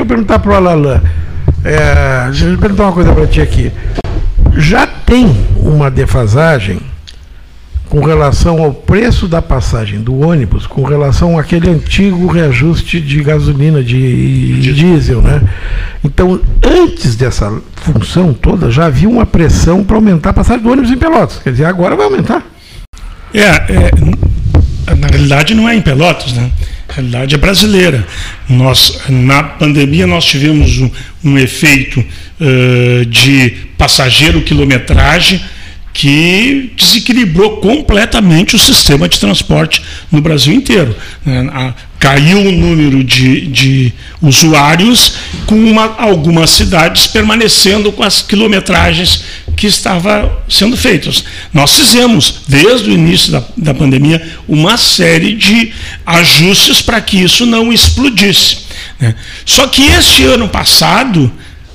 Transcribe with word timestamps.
eu 0.00 0.06
perguntar 0.06 0.38
para 0.38 0.52
o 0.52 0.54
Alalan. 0.54 1.00
É, 1.64 2.26
deixa 2.30 2.46
eu 2.46 2.58
perguntar 2.58 2.84
uma 2.84 2.92
coisa 2.92 3.12
para 3.12 3.26
ti 3.26 3.40
aqui. 3.40 3.72
Já 4.56 4.86
tem 4.86 5.34
uma 5.56 5.90
defasagem 5.90 6.80
com 7.88 8.00
relação 8.04 8.62
ao 8.62 8.72
preço 8.72 9.26
da 9.26 9.42
passagem 9.42 10.00
do 10.00 10.20
ônibus, 10.20 10.64
com 10.66 10.84
relação 10.84 11.36
àquele 11.36 11.68
antigo 11.68 12.28
reajuste 12.28 13.00
de 13.00 13.20
gasolina, 13.20 13.82
de, 13.82 14.60
de 14.60 14.72
diesel, 14.72 15.20
né? 15.20 15.42
Então, 16.04 16.40
antes 16.64 17.16
dessa 17.16 17.52
função 17.74 18.32
toda, 18.32 18.70
já 18.70 18.86
havia 18.86 19.08
uma 19.08 19.26
pressão 19.26 19.82
para 19.82 19.96
aumentar 19.96 20.30
a 20.30 20.34
passagem 20.34 20.62
do 20.62 20.70
ônibus 20.70 20.90
em 20.90 20.96
Pelotas. 20.96 21.40
Quer 21.42 21.50
dizer, 21.50 21.64
agora 21.64 21.96
vai 21.96 22.06
aumentar. 22.06 22.44
É, 23.34 23.48
é 23.48 23.90
na 24.94 25.08
realidade 25.08 25.54
não 25.54 25.68
é 25.68 25.74
em 25.74 25.82
Pelotas, 25.82 26.32
né? 26.32 26.50
Realidade 26.90 27.34
é 27.34 27.38
brasileira. 27.38 28.06
Nós, 28.48 29.00
na 29.08 29.42
pandemia, 29.42 30.06
nós 30.06 30.24
tivemos 30.24 30.78
um, 30.78 30.90
um 31.24 31.38
efeito 31.38 32.00
uh, 32.00 33.04
de 33.06 33.50
passageiro 33.78 34.42
quilometragem 34.42 35.40
que 35.92 36.72
desequilibrou 36.76 37.56
completamente 37.58 38.54
o 38.54 38.58
sistema 38.58 39.08
de 39.08 39.18
transporte 39.18 39.82
no 40.10 40.20
Brasil 40.20 40.54
inteiro. 40.54 40.96
Né? 41.24 41.74
Caiu 41.98 42.38
o 42.38 42.52
número 42.52 43.04
de, 43.04 43.46
de 43.46 43.92
usuários, 44.22 45.14
com 45.46 45.56
uma, 45.56 45.96
algumas 45.98 46.50
cidades 46.50 47.06
permanecendo 47.06 47.92
com 47.92 48.02
as 48.02 48.22
quilometragens 48.22 49.22
que 49.56 49.66
estavam 49.66 50.32
sendo 50.48 50.76
feitas. 50.76 51.24
Nós 51.52 51.74
fizemos, 51.74 52.42
desde 52.48 52.88
o 52.88 52.94
início 52.94 53.32
da, 53.32 53.44
da 53.56 53.74
pandemia, 53.74 54.22
uma 54.48 54.78
série 54.78 55.34
de 55.34 55.72
ajustes 56.06 56.80
para 56.80 57.00
que 57.02 57.18
isso 57.18 57.44
não 57.44 57.70
explodisse. 57.70 58.60
Né? 58.98 59.14
Só 59.44 59.66
que 59.66 59.82
este 59.82 60.24
ano 60.24 60.48
passado 60.48 61.30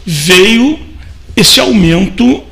veio 0.05 0.79
esse 1.35 1.59
aumento 1.59 2.43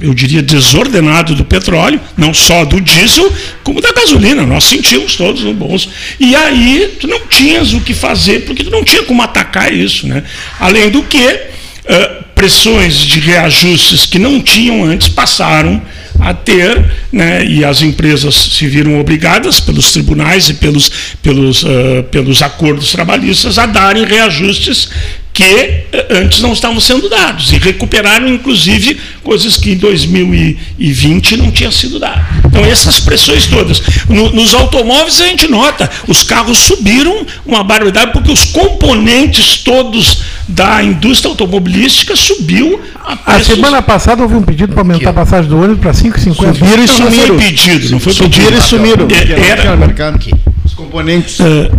eu 0.00 0.12
diria, 0.12 0.42
desordenado 0.42 1.34
do 1.34 1.44
petróleo, 1.44 2.00
não 2.16 2.34
só 2.34 2.64
do 2.64 2.80
diesel, 2.80 3.32
como 3.62 3.80
da 3.80 3.92
gasolina. 3.92 4.44
Nós 4.44 4.64
sentimos 4.64 5.16
todos 5.16 5.42
no 5.42 5.54
bolso. 5.54 5.88
E 6.20 6.34
aí 6.36 6.96
tu 7.00 7.06
não 7.06 7.26
tinhas 7.26 7.72
o 7.72 7.80
que 7.80 7.94
fazer, 7.94 8.44
porque 8.44 8.64
tu 8.64 8.70
não 8.70 8.84
tinha 8.84 9.02
como 9.04 9.22
atacar 9.22 9.72
isso. 9.72 10.06
Né? 10.06 10.22
Além 10.60 10.90
do 10.90 11.02
que, 11.02 11.26
uh, 11.26 12.24
pressões 12.34 12.98
de 12.98 13.18
reajustes 13.18 14.04
que 14.04 14.18
não 14.18 14.40
tinham 14.42 14.84
antes 14.84 15.08
passaram 15.08 15.80
a 16.20 16.34
ter, 16.34 16.84
né, 17.12 17.44
e 17.44 17.64
as 17.64 17.82
empresas 17.82 18.34
se 18.34 18.66
viram 18.66 18.98
obrigadas 18.98 19.60
pelos 19.60 19.92
tribunais 19.92 20.48
e 20.48 20.54
pelos, 20.54 20.90
pelos, 21.22 21.62
uh, 21.62 22.02
pelos 22.10 22.42
acordos 22.42 22.92
trabalhistas 22.92 23.58
a 23.58 23.66
darem 23.66 24.04
reajustes 24.04 24.88
que 25.36 25.44
eh, 25.44 25.84
antes 26.12 26.40
não 26.40 26.54
estavam 26.54 26.80
sendo 26.80 27.10
dados 27.10 27.52
e 27.52 27.58
recuperaram 27.58 28.26
inclusive 28.26 28.98
coisas 29.22 29.58
que 29.58 29.72
em 29.72 29.76
2020 29.76 31.36
não 31.36 31.50
tinha 31.50 31.70
sido 31.70 31.98
dado. 31.98 32.24
Então 32.46 32.64
essas 32.64 32.98
pressões 32.98 33.46
todas. 33.46 33.82
No, 34.08 34.30
nos 34.30 34.54
automóveis 34.54 35.20
a 35.20 35.26
gente 35.26 35.46
nota, 35.46 35.90
os 36.08 36.22
carros 36.22 36.56
subiram 36.56 37.26
uma 37.44 37.62
barbaridade 37.62 38.12
porque 38.12 38.32
os 38.32 38.46
componentes 38.46 39.58
todos 39.58 40.22
da 40.48 40.82
indústria 40.82 41.28
automobilística 41.28 42.16
subiu 42.16 42.80
a, 43.04 43.36
a 43.36 43.44
semana 43.44 43.82
passada 43.82 44.22
houve 44.22 44.36
um 44.36 44.42
pedido 44.42 44.72
para 44.72 44.80
aumentar 44.80 45.10
a 45.10 45.12
passagem 45.12 45.48
do 45.50 45.60
ônibus 45.60 45.80
para 45.80 45.92
5,50. 45.92 46.54
Subiram 46.54 46.82
e 46.82 46.88
sumiram. 46.88 47.26
Não 47.26 47.26
foi 47.26 47.36
pedido, 47.36 47.90
não 47.90 48.00
foi 48.00 48.12
subiram 48.12 48.44
pedido. 48.46 48.58
e 48.58 48.62
sumiram. 48.62 49.08
É, 49.10 49.48
era, 49.50 49.76
mercado 49.76 50.18
Os 50.64 50.74
componentes. 50.74 51.38
Uh, 51.38 51.70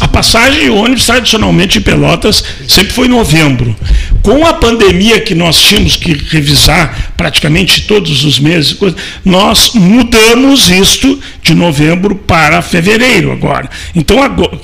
a 0.00 0.08
passagem 0.08 0.64
de 0.64 0.70
ônibus, 0.70 1.06
tradicionalmente 1.06 1.78
em 1.78 1.82
Pelotas, 1.82 2.42
sempre 2.66 2.92
foi 2.92 3.06
em 3.06 3.10
novembro. 3.10 3.76
Com 4.22 4.44
a 4.46 4.54
pandemia 4.54 5.20
que 5.20 5.34
nós 5.34 5.60
tínhamos 5.60 5.96
que 5.96 6.12
revisar 6.12 7.12
praticamente 7.16 7.82
todos 7.82 8.24
os 8.24 8.38
meses, 8.38 8.76
nós 9.24 9.72
mudamos 9.74 10.70
isto 10.70 11.20
de 11.42 11.54
novembro 11.54 12.16
para 12.16 12.62
fevereiro 12.62 13.30
agora. 13.30 13.68
Então, 13.94 14.22
agora, 14.22 14.58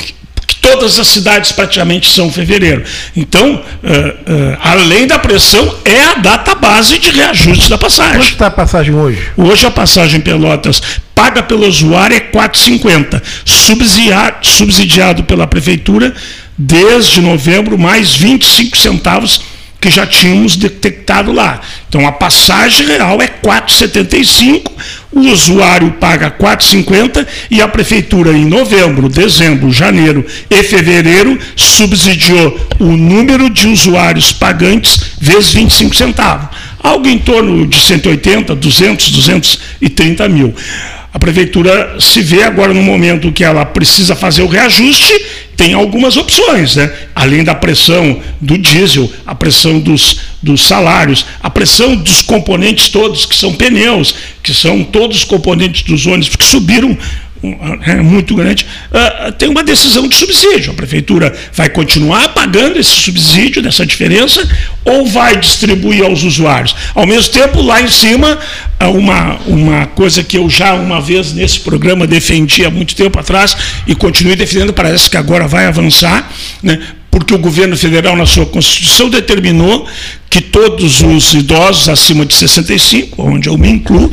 Todas 0.72 0.98
as 0.98 1.06
cidades 1.08 1.52
praticamente 1.52 2.10
são 2.10 2.32
fevereiro. 2.32 2.82
Então, 3.14 3.54
uh, 3.54 3.56
uh, 3.56 4.58
além 4.62 5.06
da 5.06 5.18
pressão, 5.18 5.74
é 5.84 6.00
a 6.00 6.14
data 6.14 6.54
base 6.54 6.98
de 6.98 7.10
reajuste 7.10 7.68
da 7.68 7.76
passagem. 7.76 8.14
Quanto 8.14 8.32
está 8.32 8.46
a 8.46 8.50
passagem 8.50 8.94
hoje? 8.94 9.28
Hoje 9.36 9.66
a 9.66 9.70
passagem 9.70 10.20
Pelotas 10.20 10.80
paga 11.14 11.42
pelo 11.42 11.66
usuário 11.66 12.16
é 12.16 12.20
4,50. 12.20 13.22
Subsidiado, 13.44 14.46
subsidiado 14.46 15.24
pela 15.24 15.46
prefeitura 15.46 16.14
desde 16.56 17.20
novembro, 17.20 17.78
mais 17.78 18.14
25 18.14 18.76
centavos 18.76 19.51
que 19.82 19.90
já 19.90 20.06
tínhamos 20.06 20.54
detectado 20.54 21.32
lá. 21.32 21.60
Então 21.88 22.06
a 22.06 22.12
passagem 22.12 22.86
real 22.86 23.20
é 23.20 23.26
4,75, 23.26 24.70
o 25.10 25.20
usuário 25.22 25.90
paga 26.00 26.30
4,50 26.30 27.26
e 27.50 27.60
a 27.60 27.66
prefeitura 27.66 28.30
em 28.30 28.44
novembro, 28.44 29.08
dezembro, 29.08 29.72
janeiro 29.72 30.24
e 30.48 30.62
fevereiro 30.62 31.36
subsidiou 31.56 32.58
o 32.78 32.92
número 32.96 33.50
de 33.50 33.66
usuários 33.66 34.32
pagantes 34.32 35.00
vezes 35.20 35.52
25 35.52 35.96
centavos. 35.96 36.48
Algo 36.80 37.08
em 37.08 37.18
torno 37.18 37.66
de 37.66 37.76
180, 37.76 38.54
200, 38.54 39.10
230 39.10 40.28
mil. 40.28 40.54
A 41.12 41.18
prefeitura 41.18 41.96
se 42.00 42.22
vê 42.22 42.42
agora 42.42 42.72
no 42.72 42.82
momento 42.82 43.32
que 43.32 43.44
ela 43.44 43.66
precisa 43.66 44.16
fazer 44.16 44.42
o 44.42 44.46
reajuste, 44.46 45.12
tem 45.56 45.74
algumas 45.74 46.16
opções, 46.16 46.76
né? 46.76 46.90
além 47.14 47.44
da 47.44 47.54
pressão 47.54 48.18
do 48.40 48.56
diesel, 48.56 49.12
a 49.26 49.34
pressão 49.34 49.78
dos, 49.78 50.20
dos 50.42 50.64
salários, 50.64 51.26
a 51.42 51.50
pressão 51.50 51.94
dos 51.94 52.22
componentes 52.22 52.88
todos, 52.88 53.26
que 53.26 53.36
são 53.36 53.52
pneus, 53.52 54.14
que 54.42 54.54
são 54.54 54.82
todos 54.82 55.18
os 55.18 55.24
componentes 55.24 55.82
dos 55.82 56.06
ônibus 56.06 56.34
que 56.34 56.44
subiram 56.44 56.96
muito 58.02 58.34
grande, 58.34 58.66
uh, 58.90 59.32
tem 59.32 59.48
uma 59.48 59.64
decisão 59.64 60.06
de 60.06 60.14
subsídio. 60.16 60.72
A 60.72 60.74
prefeitura 60.74 61.34
vai 61.52 61.68
continuar 61.68 62.28
pagando 62.28 62.78
esse 62.78 62.94
subsídio, 62.94 63.60
dessa 63.60 63.84
diferença, 63.84 64.48
ou 64.84 65.06
vai 65.06 65.36
distribuir 65.36 66.04
aos 66.04 66.22
usuários. 66.22 66.74
Ao 66.94 67.06
mesmo 67.06 67.32
tempo, 67.32 67.60
lá 67.60 67.82
em 67.82 67.88
cima, 67.88 68.38
uma, 68.80 69.38
uma 69.46 69.86
coisa 69.86 70.22
que 70.22 70.38
eu 70.38 70.48
já 70.48 70.74
uma 70.74 71.00
vez 71.00 71.32
nesse 71.32 71.60
programa 71.60 72.06
defendi 72.06 72.64
há 72.64 72.70
muito 72.70 72.94
tempo 72.94 73.18
atrás 73.18 73.56
e 73.86 73.94
continuo 73.94 74.36
defendendo, 74.36 74.72
parece 74.72 75.10
que 75.10 75.16
agora 75.16 75.46
vai 75.48 75.66
avançar, 75.66 76.30
né? 76.62 76.78
porque 77.12 77.34
o 77.34 77.38
governo 77.38 77.76
federal, 77.76 78.16
na 78.16 78.24
sua 78.24 78.46
Constituição, 78.46 79.10
determinou 79.10 79.86
que 80.30 80.40
todos 80.40 81.02
os 81.02 81.34
idosos 81.34 81.86
acima 81.90 82.24
de 82.24 82.34
65, 82.34 83.22
onde 83.22 83.50
eu 83.50 83.58
me 83.58 83.68
incluo, 83.68 84.10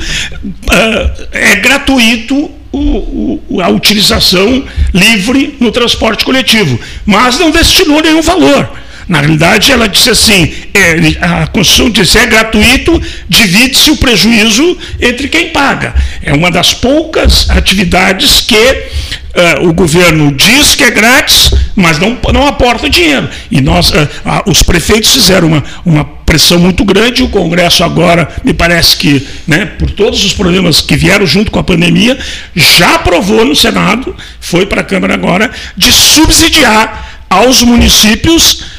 é 1.32 1.56
gratuito 1.56 2.52
o, 2.72 3.40
o, 3.50 3.62
a 3.62 3.70
utilização 3.70 4.64
livre 4.94 5.58
no 5.60 5.72
transporte 5.72 6.26
coletivo, 6.26 6.80
mas 7.06 7.40
não 7.40 7.52
destinou 7.52 8.02
nenhum 8.02 8.22
valor. 8.22 8.70
Na 9.10 9.22
realidade, 9.22 9.72
ela 9.72 9.90
disse 9.90 10.12
assim: 10.12 10.54
é, 10.72 11.18
a 11.20 11.48
Constituição 11.48 11.90
diz 11.90 12.16
é 12.16 12.28
gratuito, 12.28 13.02
divide-se 13.28 13.90
o 13.90 13.98
prejuízo 13.98 14.78
entre 15.02 15.28
quem 15.28 15.50
paga. 15.50 15.96
É 16.22 16.32
uma 16.32 16.52
das 16.52 16.76
poucas 16.76 17.50
atividades 17.50 18.40
que 18.42 18.56
uh, 18.56 19.68
o 19.68 19.74
governo 19.74 20.32
diz 20.32 20.76
que 20.76 20.84
é 20.84 20.92
grátis, 20.92 21.52
mas 21.76 21.98
não, 21.98 22.20
não 22.32 22.46
aporta 22.46 22.88
dinheiro. 22.88 23.28
E 23.50 23.60
nós, 23.62 23.90
uh, 23.90 23.96
uh, 23.96 24.52
os 24.52 24.62
prefeitos 24.62 25.12
fizeram 25.12 25.48
uma, 25.48 25.64
uma 25.84 26.06
pressão 26.06 26.60
muito 26.60 26.86
grande. 26.86 27.24
O 27.24 27.30
Congresso 27.30 27.84
agora, 27.84 28.30
me 28.44 28.54
parece 28.54 28.96
que, 28.96 29.28
né, 29.48 29.66
por 29.66 29.90
todos 29.90 30.24
os 30.24 30.34
problemas 30.34 30.82
que 30.82 30.96
vieram 30.96 31.26
junto 31.26 31.50
com 31.50 31.58
a 31.58 31.64
pandemia, 31.64 32.16
já 32.56 32.94
aprovou 32.94 33.44
no 33.44 33.56
Senado, 33.56 34.16
foi 34.40 34.68
para 34.68 34.82
a 34.82 34.84
Câmara 34.84 35.16
agora, 35.16 35.50
de 35.76 35.92
subsidiar 35.92 37.26
aos 37.28 37.64
municípios 37.64 38.79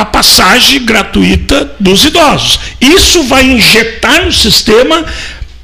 a 0.00 0.04
passagem 0.04 0.84
gratuita 0.84 1.72
dos 1.78 2.04
idosos. 2.04 2.58
Isso 2.80 3.22
vai 3.22 3.44
injetar 3.44 4.24
no 4.24 4.32
sistema 4.32 5.04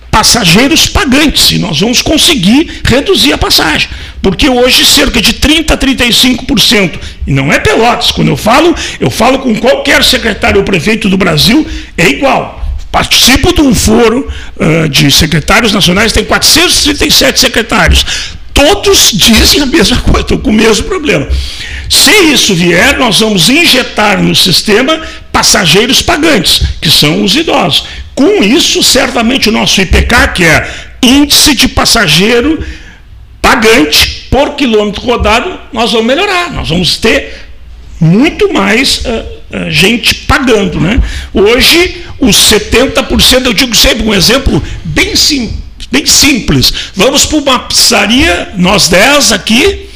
passageiros 0.08 0.86
pagantes 0.86 1.50
e 1.50 1.58
nós 1.58 1.80
vamos 1.80 2.00
conseguir 2.00 2.80
reduzir 2.84 3.32
a 3.32 3.38
passagem. 3.38 3.88
Porque 4.22 4.48
hoje 4.48 4.86
cerca 4.86 5.20
de 5.20 5.32
30 5.34 5.74
a 5.74 5.76
35%, 5.76 6.98
e 7.26 7.32
não 7.32 7.52
é 7.52 7.58
Pelotas, 7.58 8.12
quando 8.12 8.28
eu 8.28 8.36
falo, 8.36 8.72
eu 9.00 9.10
falo 9.10 9.40
com 9.40 9.54
qualquer 9.56 10.04
secretário 10.04 10.58
ou 10.58 10.64
prefeito 10.64 11.08
do 11.08 11.16
Brasil, 11.16 11.66
é 11.98 12.08
igual. 12.08 12.58
Participo 12.92 13.52
de 13.52 13.62
um 13.62 13.74
foro 13.74 14.28
uh, 14.56 14.88
de 14.88 15.10
secretários 15.10 15.72
nacionais, 15.72 16.12
tem 16.12 16.24
437 16.24 17.40
secretários. 17.40 18.04
Todos 18.60 19.12
dizem 19.12 19.62
a 19.62 19.66
mesma 19.66 19.96
coisa, 20.02 20.20
estão 20.20 20.36
com 20.36 20.50
o 20.50 20.52
mesmo 20.52 20.84
problema. 20.84 21.26
Se 21.88 22.10
isso 22.30 22.54
vier, 22.54 22.98
nós 22.98 23.20
vamos 23.20 23.48
injetar 23.48 24.22
no 24.22 24.34
sistema 24.34 25.00
passageiros 25.32 26.02
pagantes, 26.02 26.62
que 26.78 26.90
são 26.90 27.24
os 27.24 27.34
idosos. 27.34 27.84
Com 28.14 28.44
isso, 28.44 28.82
certamente 28.82 29.48
o 29.48 29.52
nosso 29.52 29.80
IPK, 29.80 30.32
que 30.34 30.44
é 30.44 30.70
índice 31.02 31.54
de 31.54 31.68
passageiro 31.68 32.62
pagante 33.40 34.26
por 34.30 34.50
quilômetro 34.56 35.06
rodado, 35.06 35.58
nós 35.72 35.92
vamos 35.92 36.06
melhorar. 36.06 36.52
Nós 36.52 36.68
vamos 36.68 36.98
ter 36.98 37.32
muito 37.98 38.52
mais 38.52 38.98
uh, 38.98 39.08
uh, 39.56 39.70
gente 39.70 40.14
pagando. 40.14 40.78
Né? 40.78 41.00
Hoje, 41.32 42.04
os 42.18 42.36
70%, 42.36 43.46
eu 43.46 43.54
digo 43.54 43.74
sempre 43.74 44.06
um 44.06 44.12
exemplo 44.12 44.62
bem, 44.84 45.16
sim, 45.16 45.58
bem 45.90 46.06
simples. 46.06 46.72
Vamos 46.94 47.26
para 47.26 47.38
uma 47.38 47.58
pizzaria, 47.60 48.52
nós 48.56 48.88
10 48.88 49.32
aqui, 49.32 49.88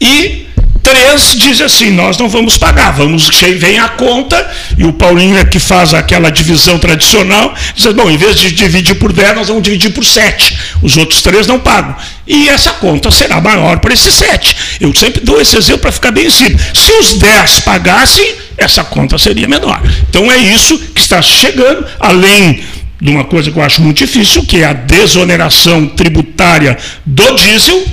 e 0.00 0.42
Três 0.82 1.36
dizem 1.36 1.64
assim: 1.64 1.90
nós 1.92 2.18
não 2.18 2.28
vamos 2.28 2.58
pagar, 2.58 2.90
vamos, 2.90 3.28
vem 3.56 3.78
a 3.78 3.88
conta, 3.88 4.50
e 4.76 4.84
o 4.84 4.92
Paulinho 4.92 5.38
é 5.38 5.44
que 5.44 5.60
faz 5.60 5.94
aquela 5.94 6.28
divisão 6.28 6.76
tradicional, 6.78 7.54
diz: 7.74 7.86
bom, 7.92 8.10
em 8.10 8.16
vez 8.16 8.36
de 8.36 8.50
dividir 8.50 8.96
por 8.96 9.12
10, 9.12 9.36
nós 9.36 9.48
vamos 9.48 9.62
dividir 9.62 9.92
por 9.92 10.04
7. 10.04 10.58
Os 10.82 10.96
outros 10.96 11.22
três 11.22 11.46
não 11.46 11.60
pagam. 11.60 11.94
E 12.26 12.48
essa 12.48 12.72
conta 12.72 13.10
será 13.12 13.40
maior 13.40 13.78
para 13.78 13.94
esses 13.94 14.12
7. 14.14 14.56
Eu 14.80 14.92
sempre 14.94 15.20
dou 15.20 15.40
esse 15.40 15.56
exemplo 15.56 15.82
para 15.82 15.92
ficar 15.92 16.10
bem 16.10 16.28
simples. 16.28 16.60
Se 16.74 16.90
os 16.92 17.14
10 17.14 17.60
pagassem, 17.60 18.34
essa 18.56 18.82
conta 18.82 19.16
seria 19.18 19.46
menor. 19.46 19.80
Então 20.08 20.30
é 20.30 20.38
isso 20.38 20.76
que 20.78 21.00
está 21.00 21.22
chegando, 21.22 21.86
além 22.00 22.64
de 23.02 23.10
uma 23.10 23.24
coisa 23.24 23.50
que 23.50 23.58
eu 23.58 23.62
acho 23.64 23.82
muito 23.82 23.98
difícil, 23.98 24.44
que 24.46 24.58
é 24.58 24.64
a 24.64 24.72
desoneração 24.72 25.88
tributária 25.88 26.78
do 27.04 27.34
diesel 27.34 27.84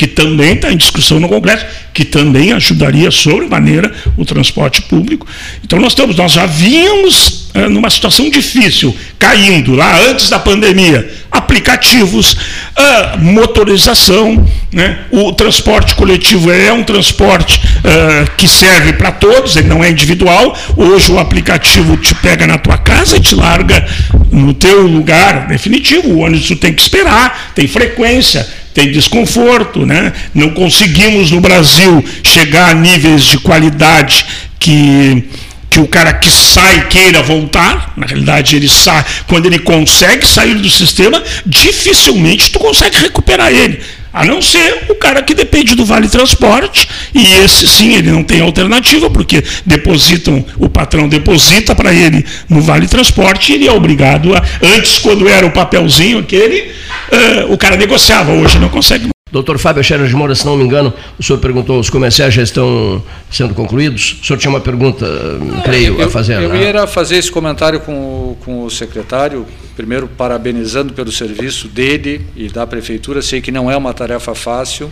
que 0.00 0.06
também 0.06 0.54
está 0.54 0.72
em 0.72 0.78
discussão 0.78 1.20
no 1.20 1.28
Congresso, 1.28 1.66
que 1.92 2.06
também 2.06 2.52
ajudaria 2.52 3.10
sobremaneira 3.10 3.92
o 4.16 4.24
transporte 4.24 4.80
público. 4.80 5.26
Então 5.62 5.78
nós 5.78 5.92
estamos, 5.92 6.16
nós 6.16 6.32
já 6.32 6.46
vínhamos 6.46 7.50
é, 7.52 7.68
numa 7.68 7.90
situação 7.90 8.30
difícil, 8.30 8.96
caindo 9.18 9.74
lá 9.74 10.00
antes 10.08 10.30
da 10.30 10.38
pandemia, 10.38 11.06
aplicativos, 11.30 12.34
a 12.74 13.18
motorização, 13.18 14.42
né? 14.72 15.00
o 15.10 15.34
transporte 15.34 15.94
coletivo 15.94 16.50
é 16.50 16.72
um 16.72 16.82
transporte 16.82 17.60
uh, 17.60 18.30
que 18.38 18.48
serve 18.48 18.94
para 18.94 19.12
todos, 19.12 19.54
ele 19.56 19.68
não 19.68 19.84
é 19.84 19.90
individual. 19.90 20.56
Hoje 20.78 21.12
o 21.12 21.18
aplicativo 21.18 21.98
te 21.98 22.14
pega 22.14 22.46
na 22.46 22.56
tua 22.56 22.78
casa 22.78 23.18
e 23.18 23.20
te 23.20 23.34
larga 23.34 23.86
no 24.32 24.54
teu 24.54 24.86
lugar 24.86 25.46
definitivo. 25.46 26.08
O 26.08 26.18
ônibus 26.20 26.48
tem 26.58 26.72
que 26.72 26.80
esperar, 26.80 27.52
tem 27.54 27.68
frequência 27.68 28.59
tem 28.74 28.90
desconforto, 28.90 29.84
né? 29.84 30.12
Não 30.34 30.50
conseguimos 30.50 31.30
no 31.30 31.40
Brasil 31.40 32.04
chegar 32.22 32.70
a 32.70 32.74
níveis 32.74 33.24
de 33.24 33.38
qualidade 33.38 34.24
que 34.58 35.24
que 35.70 35.78
o 35.78 35.86
cara 35.86 36.12
que 36.12 36.28
sai 36.28 36.88
queira 36.88 37.22
voltar, 37.22 37.92
na 37.96 38.04
realidade 38.04 38.56
ele 38.56 38.68
sai, 38.68 39.04
quando 39.28 39.46
ele 39.46 39.60
consegue 39.60 40.26
sair 40.26 40.54
do 40.54 40.68
sistema, 40.68 41.22
dificilmente 41.46 42.50
tu 42.50 42.58
consegue 42.58 42.98
recuperar 42.98 43.52
ele. 43.52 43.80
A 44.12 44.24
não 44.24 44.42
ser 44.42 44.86
o 44.88 44.96
cara 44.96 45.22
que 45.22 45.32
depende 45.32 45.76
do 45.76 45.84
Vale 45.84 46.08
Transporte, 46.08 46.88
e 47.14 47.24
esse 47.44 47.68
sim, 47.68 47.94
ele 47.94 48.10
não 48.10 48.24
tem 48.24 48.40
alternativa, 48.40 49.08
porque 49.08 49.44
depositam, 49.64 50.44
o 50.58 50.68
patrão 50.68 51.08
deposita 51.08 51.76
para 51.76 51.94
ele 51.94 52.26
no 52.48 52.60
Vale 52.60 52.88
Transporte, 52.88 53.52
e 53.52 53.54
ele 53.54 53.68
é 53.68 53.72
obrigado 53.72 54.34
a. 54.34 54.42
Antes, 54.60 54.98
quando 54.98 55.28
era 55.28 55.46
o 55.46 55.52
papelzinho 55.52 56.18
aquele, 56.18 56.72
o 57.48 57.58
cara 57.58 57.76
negociava, 57.76 58.32
hoje 58.32 58.58
não 58.58 58.68
consegue. 58.68 59.08
Doutor 59.32 59.58
Fábio 59.58 59.82
Scherer 59.84 60.08
de 60.08 60.14
Moura, 60.14 60.34
se 60.34 60.44
não 60.44 60.56
me 60.56 60.64
engano, 60.64 60.92
o 61.16 61.22
senhor 61.22 61.38
perguntou, 61.38 61.78
os 61.78 61.88
comerciais 61.88 62.34
já 62.34 62.42
estão 62.42 63.00
sendo 63.30 63.54
concluídos? 63.54 64.18
O 64.20 64.26
senhor 64.26 64.38
tinha 64.38 64.50
uma 64.50 64.60
pergunta, 64.60 65.06
ah, 65.06 65.62
creio, 65.62 66.00
eu, 66.00 66.06
a 66.06 66.10
fazer. 66.10 66.42
Eu 66.42 66.48
né? 66.48 66.72
ia 66.72 66.86
fazer 66.88 67.16
esse 67.16 67.30
comentário 67.30 67.78
com, 67.78 68.36
com 68.44 68.64
o 68.64 68.70
secretário, 68.70 69.46
primeiro 69.76 70.08
parabenizando 70.08 70.92
pelo 70.92 71.12
serviço 71.12 71.68
dele 71.68 72.26
e 72.34 72.48
da 72.48 72.66
prefeitura. 72.66 73.22
Sei 73.22 73.40
que 73.40 73.52
não 73.52 73.70
é 73.70 73.76
uma 73.76 73.94
tarefa 73.94 74.34
fácil, 74.34 74.90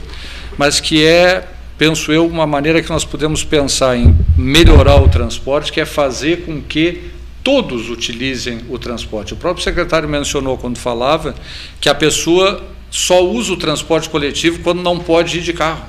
mas 0.56 0.79
que 0.79 1.05
é, 1.05 1.44
penso 1.76 2.12
eu, 2.12 2.25
uma 2.25 2.47
maneira 2.47 2.81
que 2.81 2.91
nós 2.91 3.05
podemos 3.05 3.43
pensar 3.43 3.97
em 3.97 4.17
melhorar 4.37 5.03
o 5.03 5.09
transporte, 5.09 5.73
que 5.73 5.81
é 5.81 5.85
fazer 5.85 6.44
com 6.44 6.61
que 6.61 7.18
todos 7.48 7.88
utilizem 7.88 8.60
o 8.68 8.78
transporte. 8.78 9.32
O 9.32 9.36
próprio 9.36 9.64
secretário 9.64 10.06
mencionou 10.06 10.58
quando 10.58 10.76
falava 10.76 11.34
que 11.80 11.88
a 11.88 11.94
pessoa 11.94 12.62
só 12.90 13.24
usa 13.24 13.54
o 13.54 13.56
transporte 13.56 14.10
coletivo 14.10 14.58
quando 14.58 14.82
não 14.82 14.98
pode 14.98 15.38
ir 15.38 15.40
de 15.40 15.54
carro. 15.54 15.82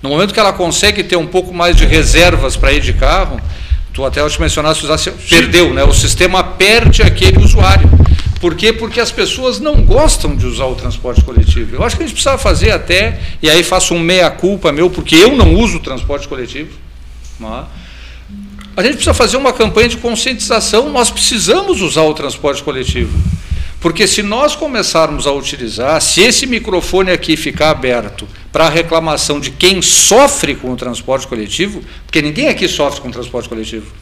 No 0.00 0.08
momento 0.08 0.32
que 0.32 0.38
ela 0.38 0.52
consegue 0.52 1.02
ter 1.02 1.16
um 1.16 1.26
pouco 1.26 1.52
mais 1.52 1.74
de 1.74 1.84
reservas 1.84 2.54
para 2.54 2.72
ir 2.72 2.80
de 2.80 2.92
carro, 2.92 3.40
tu 3.92 4.04
até 4.04 4.24
te 4.28 4.40
mencionaste, 4.40 4.86
perdeu, 5.28 5.74
né? 5.74 5.82
O 5.82 5.92
sistema 5.92 6.44
perde 6.44 7.02
aquele 7.02 7.38
usuário. 7.42 7.90
Por 8.40 8.54
quê? 8.54 8.72
Porque 8.72 9.00
as 9.00 9.10
pessoas 9.10 9.58
não 9.58 9.84
gostam 9.84 10.36
de 10.36 10.46
usar 10.46 10.66
o 10.66 10.76
transporte 10.76 11.24
coletivo. 11.24 11.74
Eu 11.74 11.82
acho 11.82 11.96
que 11.96 12.04
a 12.04 12.06
gente 12.06 12.14
precisa 12.14 12.38
fazer 12.38 12.70
até, 12.70 13.18
e 13.42 13.50
aí 13.50 13.64
faço 13.64 13.94
um 13.94 13.98
meia-culpa 13.98 14.70
meu, 14.70 14.88
porque 14.88 15.16
eu 15.16 15.36
não 15.36 15.54
uso 15.54 15.78
o 15.78 15.80
transporte 15.80 16.28
coletivo. 16.28 16.70
Não 17.40 17.52
é? 17.58 17.64
A 18.78 18.82
gente 18.84 18.92
precisa 18.92 19.12
fazer 19.12 19.36
uma 19.36 19.52
campanha 19.52 19.88
de 19.88 19.96
conscientização, 19.96 20.88
nós 20.88 21.10
precisamos 21.10 21.80
usar 21.82 22.02
o 22.02 22.14
transporte 22.14 22.62
coletivo. 22.62 23.12
Porque 23.80 24.06
se 24.06 24.22
nós 24.22 24.54
começarmos 24.54 25.26
a 25.26 25.32
utilizar, 25.32 26.00
se 26.00 26.20
esse 26.20 26.46
microfone 26.46 27.10
aqui 27.10 27.36
ficar 27.36 27.70
aberto 27.70 28.28
para 28.52 28.66
a 28.66 28.70
reclamação 28.70 29.40
de 29.40 29.50
quem 29.50 29.82
sofre 29.82 30.54
com 30.54 30.70
o 30.70 30.76
transporte 30.76 31.26
coletivo, 31.26 31.82
porque 32.06 32.22
ninguém 32.22 32.46
aqui 32.46 32.68
sofre 32.68 33.00
com 33.00 33.08
o 33.08 33.10
transporte 33.10 33.48
coletivo. 33.48 33.92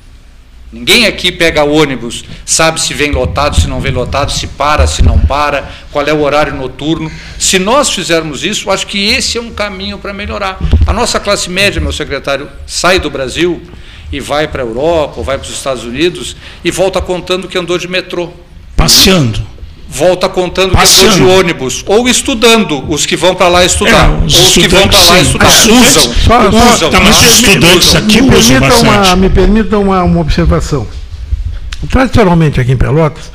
Ninguém 0.70 1.06
aqui 1.06 1.32
pega 1.32 1.64
ônibus, 1.64 2.26
sabe 2.44 2.78
se 2.78 2.93
vem 2.93 3.12
lotado, 3.12 3.58
se 3.58 3.67
não 3.67 3.81
vem 3.81 3.93
lotado, 3.93 4.31
se 4.31 4.46
para, 4.46 4.87
se 4.87 5.00
não 5.00 5.19
para, 5.19 5.70
qual 5.90 6.05
é 6.05 6.12
o 6.12 6.20
horário 6.20 6.55
noturno. 6.55 7.11
Se 7.38 7.58
nós 7.58 7.88
fizermos 7.88 8.44
isso, 8.44 8.70
acho 8.70 8.87
que 8.87 9.08
esse 9.08 9.38
é 9.38 9.40
um 9.40 9.52
caminho 9.52 9.96
para 9.96 10.12
melhorar. 10.12 10.58
A 10.87 10.93
nossa 10.93 11.19
classe 11.19 11.49
média, 11.49 11.81
meu 11.81 11.94
secretário, 11.94 12.46
sai 12.67 12.99
do 12.99 13.08
Brasil 13.08 13.62
e 14.12 14.20
vai 14.20 14.49
para 14.49 14.62
a 14.62 14.67
Europa, 14.67 15.14
ou 15.17 15.25
vai 15.25 15.38
para 15.38 15.47
os 15.47 15.55
Estados 15.55 15.85
Unidos 15.85 16.37
e 16.64 16.70
volta 16.70 17.00
contando 17.00 17.49
que 17.49 17.58
andou 17.58 17.79
de 17.79 17.88
metrô. 17.88 18.31
Passeando 18.76 19.56
volta 19.88 20.29
contando 20.29 20.73
Passando. 20.73 21.12
que 21.12 21.17
de 21.17 21.23
ônibus, 21.23 21.85
ou 21.87 22.08
estudando, 22.08 22.85
os 22.88 23.06
que 23.06 23.17
vão 23.17 23.35
para 23.35 23.49
lá 23.49 23.64
estudar, 23.64 24.11
é, 24.11 24.26
os, 24.26 24.35
os 24.35 24.55
que 24.55 24.69
vão 24.69 24.87
para 24.88 25.03
lá 25.03 25.20
estudar, 25.20 25.47
ah, 25.47 25.87
usam, 25.87 26.14
só, 26.14 26.49
usam. 26.49 26.91
Tá, 26.91 27.00
mas 27.00 27.17
os 27.17 27.38
estudantes 27.38 27.94
aqui 27.94 28.20
me 28.20 28.37
usam 28.37 28.61
permita 28.61 28.76
uma, 28.82 29.17
Me 29.17 29.31
permitam 29.31 29.82
uma, 29.82 30.03
uma 30.03 30.20
observação. 30.20 30.87
Tradicionalmente 31.91 32.61
aqui 32.61 32.73
em 32.73 32.76
Pelotas, 32.76 33.31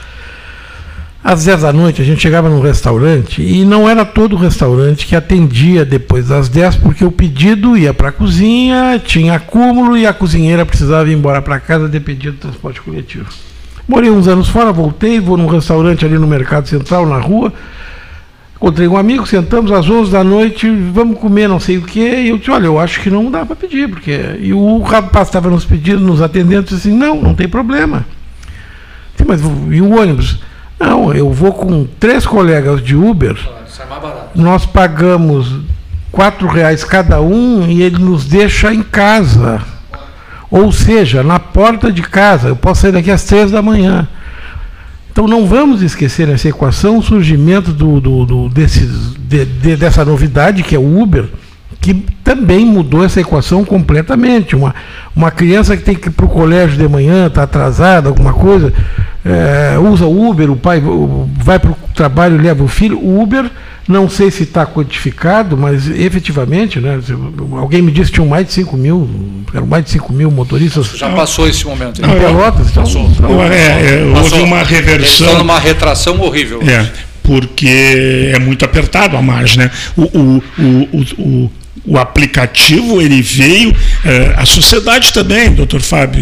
às 1.23 1.45
10 1.45 1.62
da 1.62 1.71
noite 1.71 2.01
a 2.01 2.06
gente 2.06 2.21
chegava 2.21 2.50
num 2.50 2.62
restaurante 2.62 3.41
e 3.41 3.63
não 3.63 3.88
era 3.88 4.03
todo 4.03 4.35
o 4.35 4.39
restaurante 4.39 5.06
que 5.06 5.15
atendia 5.15 5.85
depois 5.85 6.27
das 6.27 6.50
10, 6.50 6.77
porque 6.77 7.06
o 7.06 7.12
pedido 7.12 7.77
ia 7.77 7.94
para 7.94 8.09
a 8.09 8.12
cozinha, 8.12 9.00
tinha 9.03 9.35
acúmulo 9.35 9.95
e 9.95 10.07
a 10.07 10.13
cozinheira 10.13 10.65
precisava 10.65 11.09
ir 11.09 11.13
embora 11.13 11.41
para 11.41 11.59
casa, 11.59 11.88
dependia 11.88 12.31
do 12.31 12.38
transporte 12.38 12.81
coletivo. 12.81 13.27
Morei 13.88 14.10
uns 14.10 14.27
anos 14.27 14.48
fora, 14.48 14.72
voltei, 14.72 15.19
vou 15.19 15.38
num 15.38 15.48
restaurante 15.48 16.05
ali 16.05 16.17
no 16.17 16.27
Mercado 16.27 16.67
Central, 16.67 17.05
na 17.05 17.19
rua. 17.19 17.53
Encontrei 18.55 18.88
um 18.88 18.96
amigo, 18.96 19.25
sentamos 19.25 19.72
às 19.72 19.89
11 19.89 20.12
da 20.12 20.24
noite, 20.24 20.69
vamos 20.69 21.19
comer 21.19 21.48
não 21.48 21.60
sei 21.60 21.77
o 21.77 21.81
quê. 21.81 22.22
E 22.24 22.29
eu 22.29 22.38
disse: 22.38 22.51
Olha, 22.51 22.67
eu 22.67 22.79
acho 22.79 23.01
que 23.01 23.10
não 23.10 23.29
dá 23.29 23.43
para 23.43 23.55
pedir. 23.55 23.89
porque 23.89 24.38
E 24.39 24.53
o 24.53 24.79
rapaz 24.81 25.27
estava 25.27 25.50
nos 25.50 25.65
pedindo, 25.65 26.00
nos 26.00 26.22
atendendo, 26.22 26.63
disse 26.63 26.75
assim: 26.75 26.96
Não, 26.96 27.19
não 27.19 27.34
tem 27.34 27.50
problema. 27.50 28.05
Mas 29.27 29.41
e 29.41 29.81
o 29.81 30.00
ônibus? 30.00 30.39
Não, 30.81 31.13
eu 31.13 31.31
vou 31.31 31.53
com 31.53 31.85
três 32.00 32.25
colegas 32.25 32.83
de 32.83 32.95
Uber. 32.95 33.38
Nós 34.33 34.65
pagamos 34.65 35.53
quatro 36.11 36.47
reais 36.47 36.83
cada 36.83 37.21
um 37.21 37.69
e 37.69 37.83
ele 37.83 38.00
nos 38.00 38.25
deixa 38.25 38.73
em 38.73 38.81
casa. 38.81 39.61
Ou 40.50 40.71
seja, 40.71 41.21
na 41.21 41.39
porta 41.39 41.91
de 41.91 42.01
casa, 42.01 42.47
eu 42.47 42.55
posso 42.55 42.81
sair 42.81 42.91
daqui 42.91 43.11
às 43.11 43.23
três 43.23 43.51
da 43.51 43.61
manhã. 43.61 44.07
Então 45.11 45.27
não 45.27 45.45
vamos 45.45 45.83
esquecer 45.83 46.27
nessa 46.27 46.50
equação 46.50 46.97
o 46.97 47.03
surgimento 47.03 47.71
do, 47.71 48.01
do, 48.01 48.25
do 48.25 48.50
desses, 48.50 49.13
de, 49.19 49.45
de, 49.45 49.75
dessa 49.75 50.03
novidade 50.03 50.63
que 50.63 50.75
é 50.75 50.79
o 50.79 51.00
Uber, 51.00 51.29
que 51.81 51.95
também 52.23 52.63
mudou 52.63 53.03
essa 53.03 53.19
equação 53.19 53.65
completamente. 53.65 54.55
Uma, 54.55 54.73
uma 55.15 55.31
criança 55.31 55.75
que 55.75 55.81
tem 55.81 55.95
que 55.95 56.09
ir 56.09 56.11
para 56.11 56.27
o 56.27 56.29
colégio 56.29 56.77
de 56.77 56.88
manhã, 56.88 57.25
está 57.25 57.41
atrasada, 57.43 58.07
alguma 58.07 58.33
coisa, 58.33 58.71
é, 59.25 59.77
usa 59.79 60.05
Uber, 60.05 60.51
o 60.51 60.55
pai 60.55 60.81
vai 61.38 61.57
para 61.57 61.71
o 61.71 61.77
trabalho 61.95 62.35
e 62.35 62.41
leva 62.41 62.63
o 62.63 62.67
filho. 62.67 63.00
O 63.00 63.19
Uber 63.19 63.50
não 63.88 64.07
sei 64.07 64.29
se 64.29 64.43
está 64.43 64.63
quantificado, 64.63 65.57
mas 65.57 65.89
efetivamente, 65.89 66.79
né, 66.79 67.00
alguém 67.57 67.81
me 67.81 67.91
disse 67.91 68.11
que 68.11 68.15
tinham 68.15 68.27
mais 68.27 68.45
de 68.45 68.53
5 68.53 68.77
mil, 68.77 69.09
eram 69.51 69.65
mais 69.65 69.83
de 69.83 69.89
5 69.89 70.13
mil 70.13 70.29
motoristas. 70.29 70.91
Já 70.95 71.09
passou 71.09 71.47
esse 71.47 71.65
momento. 71.65 72.00
Em 72.00 72.19
Pelotas? 72.19 72.69
Então, 72.69 72.83
passou. 72.83 73.09
Então, 73.09 73.43
é, 73.43 74.01
é, 74.01 74.13
houve 74.15 74.39
uma 74.41 74.63
reversão. 74.63 75.39
Numa 75.39 75.59
retração 75.59 76.21
horrível. 76.21 76.61
É, 76.61 76.88
porque 77.23 78.31
é 78.33 78.39
muito 78.39 78.63
apertado 78.63 79.17
a 79.17 79.21
margem. 79.21 79.59
Né? 79.59 79.71
O, 79.97 80.03
o, 80.03 80.43
o, 80.59 81.21
o 81.21 81.51
o 81.83 81.97
aplicativo 81.97 83.01
ele 83.01 83.21
veio, 83.21 83.75
eh, 84.05 84.33
a 84.38 84.45
sociedade 84.45 85.11
também, 85.11 85.51
doutor 85.51 85.81
Fábio, 85.81 86.21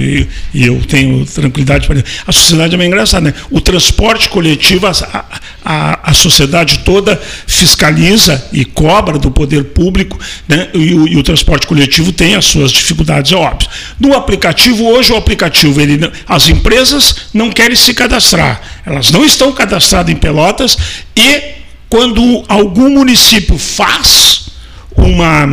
e, 0.53 0.65
eu 0.65 0.81
tenho 0.87 1.25
tranquilidade 1.25 1.85
para 1.85 2.01
A 2.25 2.31
sociedade 2.31 2.75
é 2.75 2.77
meio 2.77 2.87
engraçada, 2.87 3.29
né? 3.29 3.33
O 3.51 3.59
transporte 3.59 4.29
coletivo, 4.29 4.87
a, 4.87 5.25
a, 5.63 5.99
a, 6.11 6.13
sociedade 6.13 6.79
toda 6.79 7.21
fiscaliza 7.45 8.41
e 8.53 8.63
cobra 8.63 9.19
do 9.19 9.29
poder 9.31 9.65
público, 9.65 10.17
né? 10.47 10.69
E 10.73 10.93
o, 10.93 11.07
e 11.07 11.17
o 11.17 11.23
transporte 11.23 11.67
coletivo 11.67 12.13
tem 12.13 12.35
as 12.35 12.45
suas 12.45 12.71
dificuldades, 12.71 13.33
é 13.33 13.35
óbvio. 13.35 13.69
No 13.99 14.13
aplicativo, 14.13 14.85
hoje 14.85 15.11
o 15.11 15.17
aplicativo, 15.17 15.81
ele, 15.81 16.09
as 16.25 16.47
empresas 16.47 17.27
não 17.33 17.49
querem 17.49 17.75
se 17.75 17.93
cadastrar, 17.93 18.61
elas 18.85 19.11
não 19.11 19.25
estão 19.25 19.51
cadastradas 19.51 20.13
em 20.13 20.15
Pelotas 20.15 20.77
e 21.17 21.59
quando 21.89 22.45
algum 22.47 22.89
município 22.89 23.57
faz 23.57 24.48
uma, 24.95 25.47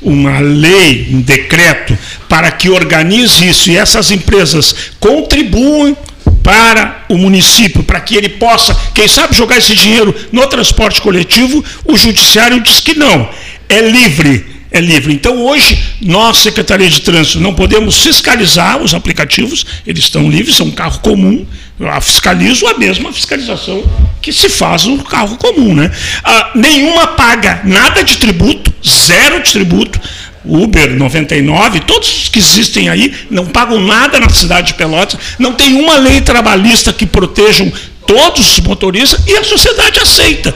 uma 0.00 0.40
lei, 0.40 1.08
um 1.12 1.20
decreto, 1.20 1.96
para 2.28 2.50
que 2.50 2.68
organize 2.68 3.48
isso. 3.48 3.70
E 3.70 3.76
essas 3.76 4.10
empresas 4.10 4.74
contribuam 4.98 5.96
para 6.42 7.04
o 7.08 7.16
município, 7.16 7.82
para 7.82 8.00
que 8.00 8.16
ele 8.16 8.28
possa, 8.30 8.74
quem 8.94 9.06
sabe, 9.06 9.36
jogar 9.36 9.58
esse 9.58 9.74
dinheiro 9.74 10.14
no 10.32 10.46
transporte 10.46 11.00
coletivo, 11.00 11.64
o 11.84 11.96
judiciário 11.96 12.60
diz 12.60 12.80
que 12.80 12.94
não, 12.94 13.28
é 13.68 13.80
livre. 13.80 14.57
É 14.70 14.80
livre. 14.80 15.14
Então, 15.14 15.44
hoje, 15.46 15.82
nós, 16.00 16.38
Secretaria 16.38 16.88
de 16.88 17.00
Trânsito, 17.00 17.40
não 17.40 17.54
podemos 17.54 17.98
fiscalizar 18.00 18.82
os 18.82 18.92
aplicativos, 18.92 19.64
eles 19.86 20.04
estão 20.04 20.30
livres, 20.30 20.56
são 20.56 20.66
um 20.66 20.70
carro 20.70 21.00
comum, 21.00 21.46
eu 21.80 22.00
fiscalizo 22.00 22.66
a 22.66 22.76
mesma 22.76 23.12
fiscalização 23.12 23.82
que 24.20 24.32
se 24.32 24.48
faz 24.48 24.84
no 24.84 25.02
carro 25.04 25.36
comum. 25.36 25.74
Né? 25.74 25.90
Ah, 26.22 26.50
nenhuma 26.54 27.08
paga 27.08 27.62
nada 27.64 28.02
de 28.02 28.18
tributo, 28.18 28.72
zero 28.86 29.42
de 29.42 29.52
tributo. 29.52 30.00
Uber 30.44 30.94
99, 30.94 31.80
todos 31.80 32.08
os 32.08 32.28
que 32.28 32.38
existem 32.38 32.88
aí 32.88 33.14
não 33.30 33.46
pagam 33.46 33.80
nada 33.80 34.18
na 34.18 34.30
cidade 34.30 34.68
de 34.68 34.74
Pelotas, 34.74 35.18
não 35.38 35.52
tem 35.52 35.74
uma 35.74 35.98
lei 35.98 36.20
trabalhista 36.20 36.92
que 36.92 37.04
protejam 37.04 37.70
todos 38.06 38.52
os 38.52 38.60
motoristas 38.60 39.20
e 39.26 39.36
a 39.36 39.44
sociedade 39.44 40.00
aceita. 40.00 40.54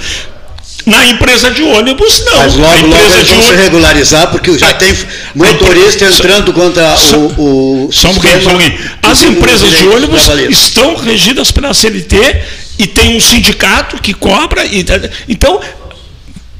Na 0.84 1.06
empresa 1.06 1.50
de 1.50 1.62
ônibus, 1.62 2.24
não. 2.26 2.38
Mas 2.38 2.56
logo, 2.56 2.86
logo 2.86 3.14
eles 3.14 3.28
vão 3.28 3.42
se 3.42 3.54
regularizar, 3.54 4.30
porque 4.30 4.58
já 4.58 4.74
tem 4.74 4.92
motorista 5.34 6.04
entrando 6.06 6.52
contra 6.52 6.96
o, 7.14 7.86
o 7.86 7.92
só 7.92 8.08
um 8.10 8.14
pouquinho, 8.14 8.78
As 9.02 9.22
empresas 9.22 9.78
de 9.78 9.86
ônibus 9.86 10.28
estão 10.50 10.96
regidas 10.96 11.52
pela 11.52 11.72
CLT 11.72 12.42
e 12.78 12.86
tem 12.86 13.16
um 13.16 13.20
sindicato 13.20 14.00
que 14.00 14.12
cobra. 14.12 14.64
E, 14.64 14.84
então, 15.28 15.60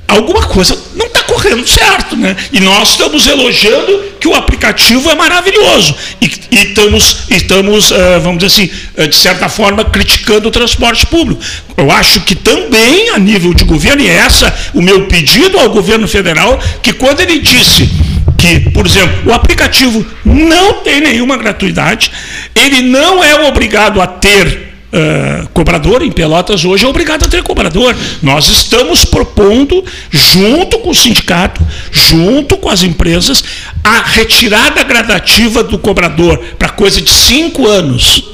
alguma 0.07 0.43
coisa 0.47 0.79
não 0.95 1.09
correndo 1.43 1.67
certo, 1.67 2.17
né? 2.17 2.37
E 2.53 2.61
nós 2.61 2.91
estamos 2.91 3.27
elogiando 3.27 4.13
que 4.21 4.29
o 4.29 4.35
aplicativo 4.35 5.11
é 5.11 5.15
maravilhoso 5.15 5.95
e, 6.21 6.31
e 6.51 6.57
estamos, 6.69 7.25
estamos 7.29 7.91
uh, 7.91 8.21
vamos 8.23 8.39
dizer 8.39 8.47
assim, 8.47 8.71
uh, 8.97 9.09
de 9.09 9.17
certa 9.17 9.49
forma, 9.49 9.85
criticando 9.85 10.49
o 10.49 10.51
transporte 10.51 11.05
público. 11.07 11.43
Eu 11.77 11.91
acho 11.91 12.21
que 12.21 12.35
também 12.35 13.11
a 13.11 13.19
nível 13.19 13.53
de 13.53 13.65
governo, 13.65 14.03
e 14.03 14.09
é 14.09 14.15
essa 14.15 14.55
o 14.73 14.81
meu 14.81 15.07
pedido 15.07 15.59
ao 15.59 15.71
governo 15.71 16.07
federal, 16.07 16.59
que 16.83 16.93
quando 16.93 17.21
ele 17.21 17.39
disse 17.41 17.91
que, 18.39 18.61
por 18.71 18.87
exemplo, 18.87 19.31
o 19.31 19.35
aplicativo 19.35 20.07
não 20.25 20.75
tem 20.75 21.01
nenhuma 21.01 21.37
gratuidade, 21.37 22.11
ele 22.55 22.83
não 22.83 23.23
é 23.23 23.47
obrigado 23.49 24.01
a 24.01 24.07
ter 24.07 24.72
uh, 24.93 25.49
cobrador, 25.49 26.03
em 26.03 26.13
Pelotas 26.13 26.65
hoje 26.65 26.85
é 26.85 26.89
obrigado 26.89 27.25
a 27.25 27.29
ter 27.29 27.43
cobrador. 27.43 27.97
Nós 28.23 28.49
estamos 28.49 29.05
propondo, 29.05 29.85
junto 30.11 30.79
com 30.79 30.91
o 30.91 30.95
sindicato, 30.95 31.65
junto 31.91 32.57
com 32.57 32.69
as 32.69 32.83
empresas, 32.83 33.43
a 33.83 34.03
retirada 34.03 34.83
gradativa 34.83 35.63
do 35.63 35.79
cobrador 35.79 36.39
para 36.59 36.69
coisa 36.69 37.01
de 37.01 37.11
cinco 37.11 37.67
anos. 37.67 38.25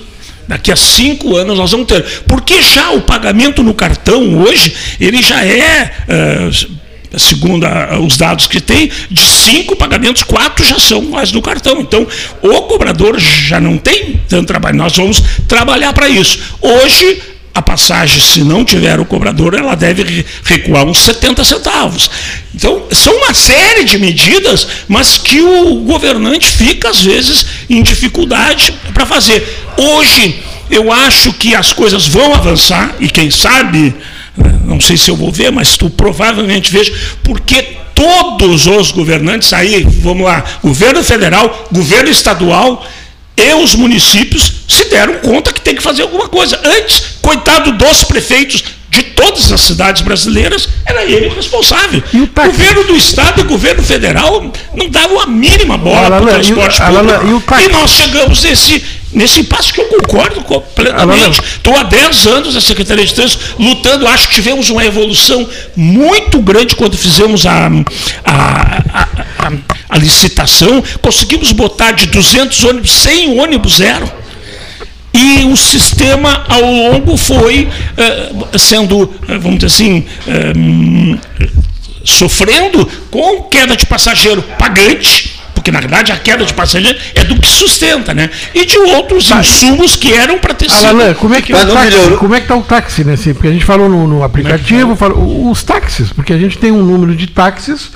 Daqui 0.47 0.73
a 0.73 0.77
cinco 0.77 1.37
anos 1.37 1.59
nós 1.59 1.71
vamos 1.71 1.87
ter. 1.87 2.03
Porque 2.27 2.63
já 2.63 2.91
o 2.93 3.03
pagamento 3.03 3.63
no 3.63 3.75
cartão 3.75 4.39
hoje, 4.43 4.75
ele 4.99 5.23
já 5.23 5.45
é. 5.45 5.93
Uh, 6.09 6.78
segundo 7.17 7.67
os 8.05 8.17
dados 8.17 8.47
que 8.47 8.61
tem, 8.61 8.91
de 9.11 9.27
cinco 9.27 9.77
pagamentos, 9.77 10.23
quatro 10.23 10.65
já 10.65 10.79
são 10.79 11.03
mais 11.03 11.31
do 11.33 11.41
cartão. 11.41 11.81
Então, 11.81 12.07
o 12.43 12.63
cobrador 12.63 13.19
já 13.19 13.61
não 13.61 13.79
tem 13.79 14.21
tanto 14.29 14.47
trabalho. 14.47 14.77
Nós 14.77 14.97
vamos 14.97 15.23
trabalhar 15.47 15.93
para 15.93 16.09
isso. 16.09 16.39
Hoje, 16.61 17.23
a 17.55 17.63
passagem, 17.63 18.21
se 18.21 18.45
não 18.45 18.65
tiver 18.65 19.01
o 19.01 19.05
cobrador, 19.05 19.55
ela 19.55 19.75
deve 19.75 20.25
recuar 20.45 20.85
uns 20.85 21.01
70 21.01 21.43
centavos. 21.43 22.11
Então, 22.55 22.85
são 22.93 23.17
uma 23.17 23.35
série 23.35 23.85
de 23.85 23.99
medidas, 23.99 24.67
mas 24.87 25.19
que 25.19 25.41
o 25.41 25.77
governante 25.81 26.47
fica, 26.49 26.91
às 26.91 27.01
vezes, 27.01 27.45
em 27.69 27.83
dificuldade 27.83 28.73
para 28.95 29.07
fazer. 29.07 29.67
Hoje, 29.77 30.39
eu 30.71 30.93
acho 30.93 31.33
que 31.33 31.55
as 31.55 31.73
coisas 31.73 32.07
vão 32.07 32.35
avançar, 32.35 32.95
e 33.01 33.09
quem 33.09 33.31
sabe 33.31 33.95
não 34.69 34.81
sei 34.81 34.97
se 34.97 35.11
eu 35.11 35.17
vou 35.17 35.33
ver, 35.33 35.51
mas 35.51 35.77
tu 35.77 35.89
provavelmente 35.89 36.71
vejo, 36.71 36.93
porque 37.25 37.63
todos 37.95 38.67
os 38.67 38.93
governantes 38.93 39.53
aí, 39.53 39.83
vamos 39.83 40.25
lá, 40.25 40.45
governo 40.63 41.03
federal, 41.03 41.69
governo 41.73 42.11
estadual 42.11 42.87
e 43.37 43.55
os 43.55 43.75
municípios 43.75 44.53
se 44.69 44.85
deram 44.87 45.15
conta 45.15 45.53
que 45.53 45.61
tem 45.61 45.75
que 45.75 45.83
fazer 45.83 46.03
alguma 46.03 46.29
coisa. 46.29 46.61
Antes, 46.63 47.03
coitado 47.23 47.73
dos 47.73 48.05
prefeitos 48.05 48.63
de 48.91 49.03
todas 49.03 49.53
as 49.53 49.61
cidades 49.61 50.03
brasileiras, 50.03 50.69
era 50.85 51.05
ele 51.05 51.29
responsável. 51.29 52.03
O, 52.13 52.23
o, 52.23 52.27
governo 52.27 52.85
do 52.85 52.97
estado 52.97 53.41
e 53.41 53.45
o 53.45 53.47
governo 53.47 53.83
federal 53.83 54.51
não 54.75 54.89
davam 54.89 55.21
a 55.21 55.27
mínima 55.27 55.77
bola 55.77 56.09
para 56.09 56.23
o 56.23 56.27
transporte 56.27 56.83
público. 56.83 57.45
E, 57.61 57.65
e 57.65 57.69
nós 57.69 57.91
chegamos 57.91 58.43
nesse 58.43 58.85
nesse 59.13 59.41
impasse 59.41 59.73
que 59.73 59.81
eu 59.81 59.87
concordo 59.87 60.43
plenamente. 60.75 61.41
Estou 61.41 61.77
há 61.77 61.83
10 61.83 62.27
anos 62.27 62.55
na 62.55 62.61
Secretaria 62.61 63.05
de 63.05 63.15
Trânsito 63.15 63.57
lutando, 63.59 64.07
acho 64.07 64.29
que 64.29 64.35
tivemos 64.35 64.71
uma 64.71 64.85
evolução 64.85 65.49
muito 65.77 66.41
grande 66.41 66.77
quando 66.77 66.97
fizemos 66.97 67.47
a, 67.47 67.69
a, 68.25 68.83
a, 69.39 69.53
a, 69.89 69.99
licitação, 69.99 70.83
conseguimos 71.01 71.53
botar 71.53 71.93
de 71.93 72.07
200 72.07 72.65
ônibus 72.65 72.91
100 72.93 73.41
ônibus 73.41 73.77
zero. 73.77 74.11
E 75.13 75.45
o 75.47 75.57
sistema 75.57 76.45
ao 76.49 76.61
longo 76.61 77.17
foi 77.17 77.67
uh, 77.67 78.59
sendo, 78.59 79.03
uh, 79.03 79.41
vamos 79.41 79.59
dizer 79.59 79.67
assim, 79.67 80.07
uh, 80.27 81.19
sofrendo 82.05 82.87
com 83.11 83.43
queda 83.45 83.75
de 83.75 83.87
passageiro 83.87 84.43
pagante, 84.59 85.38
porque 85.69 85.71
na 85.71 85.81
verdade 85.81 86.13
a 86.13 86.17
queda 86.17 86.45
de 86.45 86.55
passageiro 86.55 86.99
é 87.15 87.25
do 87.25 87.39
que 87.39 87.49
sustenta, 87.49 88.15
né? 88.15 88.31
E 88.55 88.65
de 88.65 88.79
outros 88.79 89.29
tá. 89.29 89.41
insumos 89.41 89.97
que 89.97 90.13
eram 90.13 90.39
para 90.39 90.55
ter 90.55 90.71
sido. 90.71 90.87
Alain, 90.87 91.15
como 91.15 91.35
é 91.35 91.43
que 91.43 91.53
tá 91.53 91.59
o 91.59 92.35
é 92.35 92.39
está 92.39 92.57
o 92.57 92.63
táxi 92.63 93.05
nesse? 93.05 93.35
Porque 93.35 93.49
a 93.49 93.53
gente 93.53 93.65
falou 93.65 93.89
no, 93.89 94.07
no 94.07 94.25
aplicativo, 94.25 94.97
falou, 94.97 95.51
os 95.51 95.63
táxis, 95.63 96.13
porque 96.13 96.33
a 96.33 96.39
gente 96.39 96.59
tem 96.59 96.73
um 96.73 96.83
número 96.83 97.15
de 97.15 97.27
táxis 97.27 97.91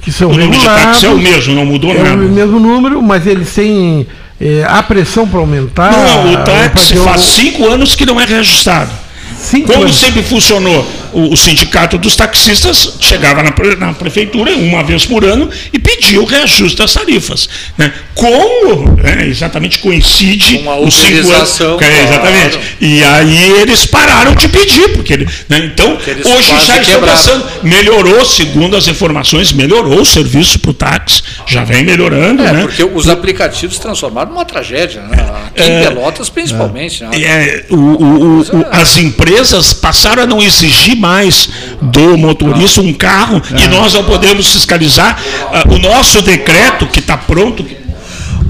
que 0.00 0.10
são 0.10 0.30
o 0.30 0.32
número 0.32 0.58
de 0.58 0.64
táxis 0.64 1.04
é 1.04 1.08
o 1.08 1.18
mesmo, 1.18 1.54
não 1.54 1.66
mudou 1.66 1.90
é 1.90 1.98
nada. 1.98 2.10
É 2.10 2.14
o 2.14 2.28
mesmo 2.28 2.58
número, 2.58 3.02
mas 3.02 3.26
eles 3.26 3.54
têm 3.54 4.06
é, 4.40 4.64
a 4.66 4.82
pressão 4.82 5.28
para 5.28 5.38
aumentar. 5.38 5.92
Não, 5.92 6.32
o 6.32 6.36
táxi 6.38 6.96
faz 6.96 7.20
cinco 7.20 7.66
anos 7.68 7.94
que 7.94 8.06
não 8.06 8.20
é 8.20 8.24
reajustado. 8.24 8.90
Cinco 9.36 9.70
Como 9.70 9.84
anos. 9.84 9.96
sempre 9.96 10.22
funcionou 10.22 10.86
o, 11.12 11.32
o, 11.32 11.36
sindicato 11.36 11.98
dos 11.98 12.16
taxistas, 12.16 12.96
chegava 13.00 13.42
na, 13.42 13.52
na, 13.78 13.92
prefeitura 13.92 14.54
uma 14.56 14.82
vez 14.82 15.04
por 15.04 15.24
ano 15.24 15.48
e 15.72 15.78
pedia 15.78 16.20
o 16.20 16.24
reajuste 16.24 16.78
das 16.78 16.92
tarifas. 16.92 17.48
Né? 17.76 17.92
Como 18.14 18.96
né, 19.02 19.26
exatamente 19.26 19.78
coincide 19.78 20.58
Uma 20.58 20.76
os 20.76 20.94
cinco 20.94 21.30
anos. 21.30 21.60
É, 21.60 22.02
exatamente. 22.04 22.50
Claro. 22.50 22.66
E 22.80 23.04
aí 23.04 23.50
eles 23.60 23.86
pararam 23.86 24.34
de 24.34 24.48
pedir, 24.48 24.92
porque 24.92 25.16
né, 25.16 25.70
então 25.72 25.96
porque 25.96 26.28
hoje 26.28 26.66
já 26.66 26.78
estão 26.78 27.00
passando. 27.00 27.44
Melhorou, 27.62 28.24
segundo 28.24 28.76
as 28.76 28.88
informações, 28.88 29.52
melhorou 29.52 30.00
o 30.00 30.04
serviço 30.04 30.58
para 30.58 30.70
o 30.70 30.74
táxi, 30.74 31.22
já 31.46 31.64
vem 31.64 31.84
melhorando. 31.84 32.42
É, 32.42 32.52
né? 32.52 32.62
porque 32.62 32.84
os 32.84 33.08
aplicativos 33.08 33.78
transformaram 33.78 34.30
numa 34.30 34.44
tragédia, 34.44 35.02
né? 35.02 35.16
Aqui 35.46 35.62
é, 35.62 35.80
em 35.80 35.84
Pelotas 35.84 36.28
principalmente. 36.28 37.04
É, 37.04 37.08
né? 37.08 37.22
é 37.22 37.64
o, 37.70 37.76
o, 37.76 38.40
o, 38.40 38.66
as 38.70 38.96
empresas 38.96 39.72
passaram 39.72 40.22
a 40.22 40.26
não 40.26 40.42
exigir 40.42 40.96
mais 41.02 41.48
do 41.82 42.16
motorista 42.16 42.80
um 42.80 42.94
carro 42.94 43.42
e 43.58 43.66
nós 43.66 43.92
não 43.92 44.04
podemos 44.04 44.52
fiscalizar. 44.52 45.20
Uh, 45.66 45.74
o 45.74 45.78
nosso 45.78 46.22
decreto, 46.22 46.86
que 46.86 47.00
está 47.00 47.16
pronto, 47.16 47.66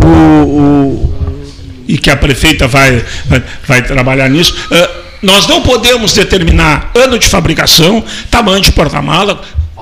o, 0.05 0.07
o, 0.07 1.15
e 1.89 1.97
que 1.97 2.11
a 2.11 2.17
prefeita 2.17 2.69
vai, 2.69 3.03
vai, 3.25 3.43
vai 3.67 3.83
trabalhar 3.83 4.29
nisso, 4.29 4.55
uh, 4.71 5.03
nós 5.23 5.47
não 5.47 5.63
podemos 5.63 6.13
determinar 6.13 6.91
ano 6.95 7.19
de 7.19 7.27
fabricação, 7.27 8.05
tamanho 8.31 8.61
de 8.61 8.73
porta-mala, 8.73 9.41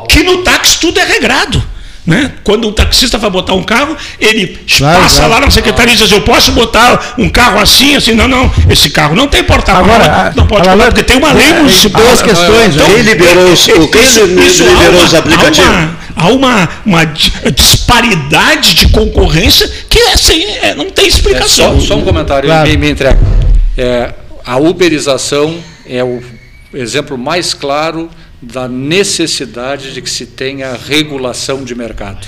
que 0.08 0.22
no 0.22 0.38
táxi 0.38 0.78
tudo 0.78 1.00
é 1.00 1.04
regrado. 1.04 1.62
Né? 2.10 2.32
Quando 2.42 2.66
o 2.66 2.72
taxista 2.72 3.18
vai 3.18 3.30
botar 3.30 3.54
um 3.54 3.62
carro, 3.62 3.96
ele 4.18 4.58
Claro, 4.76 5.00
passa 5.00 5.16
claro. 5.18 5.32
lá 5.32 5.40
na 5.42 5.50
secretaria 5.50 5.94
e 5.94 5.96
diz: 5.96 6.10
Eu 6.10 6.22
posso 6.22 6.50
botar 6.50 7.14
um 7.16 7.28
carro 7.28 7.60
assim, 7.60 7.94
assim? 7.94 8.14
Não, 8.14 8.26
não. 8.26 8.52
Esse 8.68 8.90
carro 8.90 9.14
não 9.14 9.28
tem 9.28 9.44
porta-mala. 9.44 9.94
Agora, 9.94 10.32
Não 10.34 10.44
pode 10.44 10.68
botar, 10.68 10.86
porque 10.86 11.04
tem 11.04 11.16
uma 11.18 11.32
lei 11.32 11.52
municipal. 11.54 12.02
duas 12.02 12.20
questões. 12.20 12.74
Então, 12.74 12.86
Quem 12.86 13.02
liberou 13.02 13.52
os- 13.52 13.68
o- 13.68 13.86
quem 13.88 14.02
liberou 14.02 15.00
há 15.00 15.04
os 15.04 15.12
uma- 15.12 15.18
aplicativos? 15.20 15.68
Há 15.68 15.70
uma, 15.72 15.96
há 16.16 16.28
uma, 16.32 16.68
uma 16.84 17.04
di- 17.06 17.32
disparidade 17.54 18.74
de 18.74 18.88
concorrência 18.88 19.70
que 19.88 19.98
assim, 20.12 20.42
é, 20.62 20.74
não 20.74 20.90
tem 20.90 21.04
É, 21.04 21.08
explicação. 21.08 21.80
só, 21.80 21.86
só 21.86 21.96
um 21.96 22.04
comentário, 22.04 22.48
Claro. 22.48 22.68
me, 22.68 22.76
me 22.76 22.90
entrega. 22.90 23.18
É, 23.78 24.12
a 24.44 24.56
uberização 24.56 25.56
é 25.88 26.02
o 26.02 26.20
exemplo 26.74 27.16
mais 27.16 27.54
claro 27.54 28.10
da 28.40 28.66
necessidade 28.66 29.92
de 29.92 30.00
que 30.00 30.11
se 30.11 30.26
tenha 30.26 30.75
regulação 30.75 31.62
de 31.64 31.75
mercado. 31.75 32.26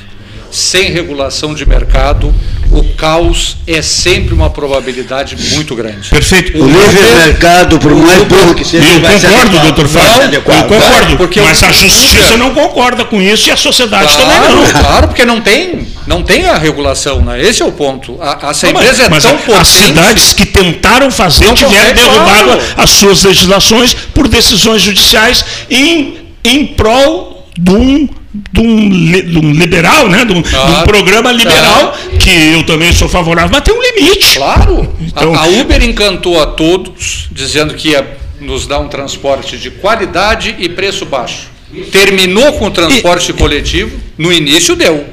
Sem 0.50 0.90
regulação 0.90 1.54
de 1.54 1.64
mercado, 1.64 2.34
o 2.72 2.82
caos 2.94 3.56
é 3.66 3.82
sempre 3.82 4.32
uma 4.34 4.48
probabilidade 4.50 5.36
muito 5.54 5.74
grande. 5.76 6.08
Perfeito. 6.08 6.56
O 6.58 6.66
livre 6.66 7.00
mercado, 7.26 7.78
por 7.78 7.94
mais 7.94 8.22
burro 8.24 8.54
que 8.54 8.64
seja, 8.64 8.84
Eu 8.86 9.00
vai 9.00 9.14
concordo, 9.20 9.58
doutor 9.60 9.88
Fábio. 9.88 10.34
Eu 10.34 10.42
concordo. 10.42 11.16
porque 11.16 11.40
mas 11.40 11.60
o- 11.60 11.66
a 11.66 11.72
justiça 11.72 12.36
não 12.36 12.54
concorda 12.54 13.04
com 13.04 13.20
isso 13.20 13.48
e 13.48 13.52
a 13.52 13.56
sociedade 13.56 14.08
também 14.16 14.26
Claro, 14.38 14.56
não. 14.56 14.80
claro, 14.80 15.08
porque 15.08 15.24
não 15.24 15.40
tem, 15.40 15.86
não 16.06 16.22
tem 16.22 16.46
a 16.46 16.56
regulação, 16.56 17.20
né? 17.22 17.42
Esse 17.42 17.62
é 17.62 17.64
o 17.66 17.72
ponto. 17.72 18.16
A, 18.20 18.38
essa 18.50 18.66
Não, 18.72 18.80
empresa 18.80 19.08
mas 19.10 19.24
é 19.24 19.28
tão 19.28 19.36
as 19.36 19.44
potente. 19.68 19.86
cidades 19.86 20.32
que 20.32 20.46
tentaram 20.46 21.10
fazer 21.10 21.44
Não 21.46 21.54
tiveram 21.54 21.76
consegue, 21.90 22.00
derrubado 22.00 22.44
claro. 22.44 22.60
as 22.78 22.90
suas 22.90 23.22
legislações 23.24 23.94
por 24.14 24.28
decisões 24.28 24.80
judiciais 24.82 25.44
em, 25.70 26.18
em 26.44 26.66
prol 26.66 27.46
de 27.58 27.70
um, 27.72 28.08
de 28.34 28.60
um, 28.60 28.88
de 28.88 29.38
um 29.38 29.52
liberal, 29.52 30.08
né? 30.08 30.24
de, 30.24 30.32
um, 30.32 30.40
de 30.40 30.48
um 30.48 30.50
Claro. 30.50 30.86
programa 30.86 31.30
liberal, 31.32 31.94
que 32.18 32.30
eu 32.54 32.62
também 32.64 32.92
sou 32.92 33.08
favorável, 33.08 33.50
mas 33.52 33.62
tem 33.62 33.74
um 33.74 33.82
limite. 33.82 34.36
Claro. 34.36 34.94
Então- 35.00 35.34
a, 35.34 35.40
a 35.42 35.46
Uber 35.48 35.82
encantou 35.82 36.40
a 36.40 36.46
todos, 36.46 37.28
dizendo 37.30 37.74
que 37.74 37.90
ia 37.90 38.06
nos 38.40 38.66
dar 38.66 38.78
um 38.80 38.88
transporte 38.88 39.56
de 39.58 39.70
qualidade 39.70 40.56
e 40.58 40.68
preço 40.68 41.04
baixo. 41.04 41.50
Terminou 41.90 42.52
com 42.54 42.66
o 42.66 42.70
transporte 42.70 43.32
coletivo, 43.32 43.98
no 44.18 44.32
início 44.32 44.74
deu. 44.76 45.06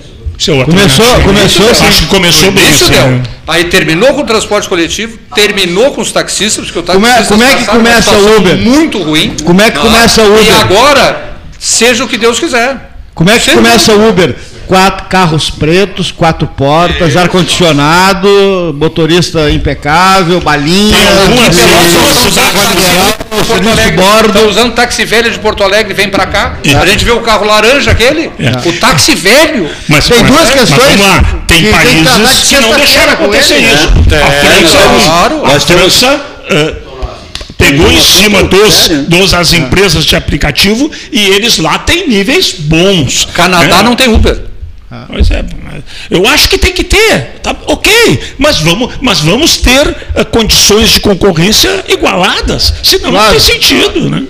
Começou- 0.66 1.06
começou 1.22 1.70
assim. 1.70 1.86
Acho 1.86 2.00
que 2.04 2.06
começou 2.08 2.46
No 2.46 2.52
bem. 2.54 2.64
início 2.66 2.86
assim, 2.86 2.94
deu. 2.94 3.08
né? 3.12 3.24
Aí 3.46 3.66
terminou 3.66 4.14
com 4.14 4.22
o 4.22 4.26
transporte 4.26 4.70
coletivo, 4.70 5.18
terminou 5.36 5.92
com 5.92 6.00
os 6.02 6.12
taxistas, 6.14 6.66
porque 6.66 6.80
o 6.80 6.84
Como 6.84 7.06
é- 7.06 7.10
taxista 7.10 7.34
como 7.36 7.44
é 7.44 7.56
que 7.56 7.66
começa 7.66 8.12
o 8.18 8.38
Uber? 8.38 8.58
muito 8.58 9.04
ruim. 9.04 9.36
Como 9.44 9.62
é 9.62 9.66
que 9.70 9.78
Tá? 9.78 9.82
começa 9.82 10.22
o 10.24 10.28
Uber? 10.34 10.46
E 10.46 10.52
agora, 10.52 11.36
seja 11.60 12.04
o 12.06 12.08
que 12.08 12.18
Deus 12.18 12.40
quiser. 12.40 12.89
Como 13.20 13.30
é 13.30 13.34
que 13.38 13.44
Sem 13.44 13.56
começa 13.56 13.92
o 13.94 14.08
Uber? 14.08 14.34
Quatro 14.66 15.08
carros 15.10 15.50
pretos, 15.50 16.10
quatro 16.10 16.48
portas, 16.48 17.18
ar-condicionado, 17.18 18.74
motorista 18.80 19.52
impecável, 19.52 20.40
balinha, 20.40 20.96
e- 23.88 23.92
bordo. 23.92 24.32
tá 24.34 24.40
usando 24.48 24.74
táxi 24.74 25.04
velho 25.04 25.30
de 25.32 25.38
Porto 25.40 25.64
Alegre, 25.66 25.94
vem 25.94 26.08
pra 26.08 26.26
cá. 26.28 26.60
É. 26.64 26.76
A 26.76 26.86
gente 26.86 27.04
vê 27.04 27.12
o 27.12 27.20
carro 27.20 27.46
laranja 27.46 27.92
aquele, 27.92 28.32
É. 28.40 28.70
o 28.70 28.74
táxi 28.80 29.16
velho. 29.16 29.70
Mas, 29.90 30.08
Tem 30.08 30.22
mas- 30.24 30.32
duas 30.32 30.42
mas 30.46 30.54
questões 30.54 30.96
vamos 30.98 31.00
lá. 31.02 31.24
Tem 31.46 31.58
que 31.58 31.64
que 31.66 31.72
países 31.74 31.96
de 31.96 32.56
que 32.56 32.62
não 32.62 32.74
deixaram 32.78 33.16
com 33.18 33.24
acontecer 33.26 33.56
ele, 33.56 33.66
isso. 33.68 33.86
né? 33.88 33.92
A 34.12 34.16
É, 34.16 34.40
França, 34.46 34.78
claro. 35.06 35.46
a 35.46 35.48
Nós 35.50 35.66
temos- 35.66 35.82
França 36.00 36.22
eh, 36.52 36.74
pegou 37.60 37.92
em 37.92 38.02
cima 38.02 38.44
dos, 38.44 38.88
dos 39.08 39.34
as 39.34 39.54
empresas 39.54 40.06
de 40.06 40.16
aplicativo 40.16 40.90
e 41.12 41.20
eles 41.28 41.58
lá 41.58 41.78
têm 41.78 42.08
níveis 42.08 42.56
bons. 42.58 43.28
Canadá 43.34 43.78
né? 43.78 43.84
não 43.84 43.96
tem 43.96 44.08
Uber. 44.08 44.46
Pois 45.08 45.30
é, 45.30 45.46
eu 46.10 46.26
acho 46.26 46.50
que 46.50 46.58
tem 46.58 46.74
que 46.74 46.84
ter, 46.84 47.40
tá, 47.44 47.56
ok, 47.68 48.20
mas 48.40 48.58
vamos, 48.60 48.96
mas 49.02 49.20
vamos 49.20 49.58
ter 49.58 49.96
eh, 50.16 50.24
condições 50.24 50.90
de 50.90 51.00
concorrência 51.00 51.86
igualadas, 51.88 52.74
senão 52.82 53.12
Claro. 53.12 53.26
não 53.26 53.40
tem 53.40 53.40
sentido, 53.40 54.10
né? 54.10 54.24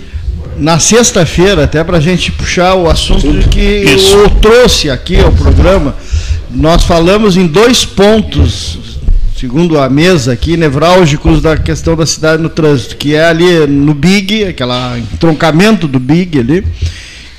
Na 0.58 0.78
sexta-feira, 0.78 1.64
até 1.64 1.82
para 1.82 1.96
a 1.98 2.02
gente 2.02 2.34
puxar 2.34 2.76
o 2.76 2.90
assunto 2.90 3.48
que 3.48 3.62
Isso. 3.62 4.14
eu 4.18 4.30
trouxe 4.32 4.90
aqui 4.90 5.18
ao 5.18 5.32
programa, 5.32 5.96
nós 6.52 6.84
falamos 6.84 7.38
em 7.38 7.48
dois 7.48 7.86
pontos, 7.86 8.78
segundo 9.39 9.79
a 9.79 9.89
mesa 9.89 10.34
aqui, 10.34 10.58
nevrálgicos 10.58 11.41
da 11.41 11.55
questão 11.55 11.96
da 11.96 12.05
cidade 12.05 12.43
no 12.43 12.50
trânsito, 12.50 12.98
que 12.98 13.15
é 13.15 13.24
ali 13.24 13.65
no 13.67 13.93
Big, 13.93 14.43
aquele 14.43 15.00
entroncamento 15.13 15.88
do 15.88 15.98
Big 15.98 16.38
ali, 16.38 16.65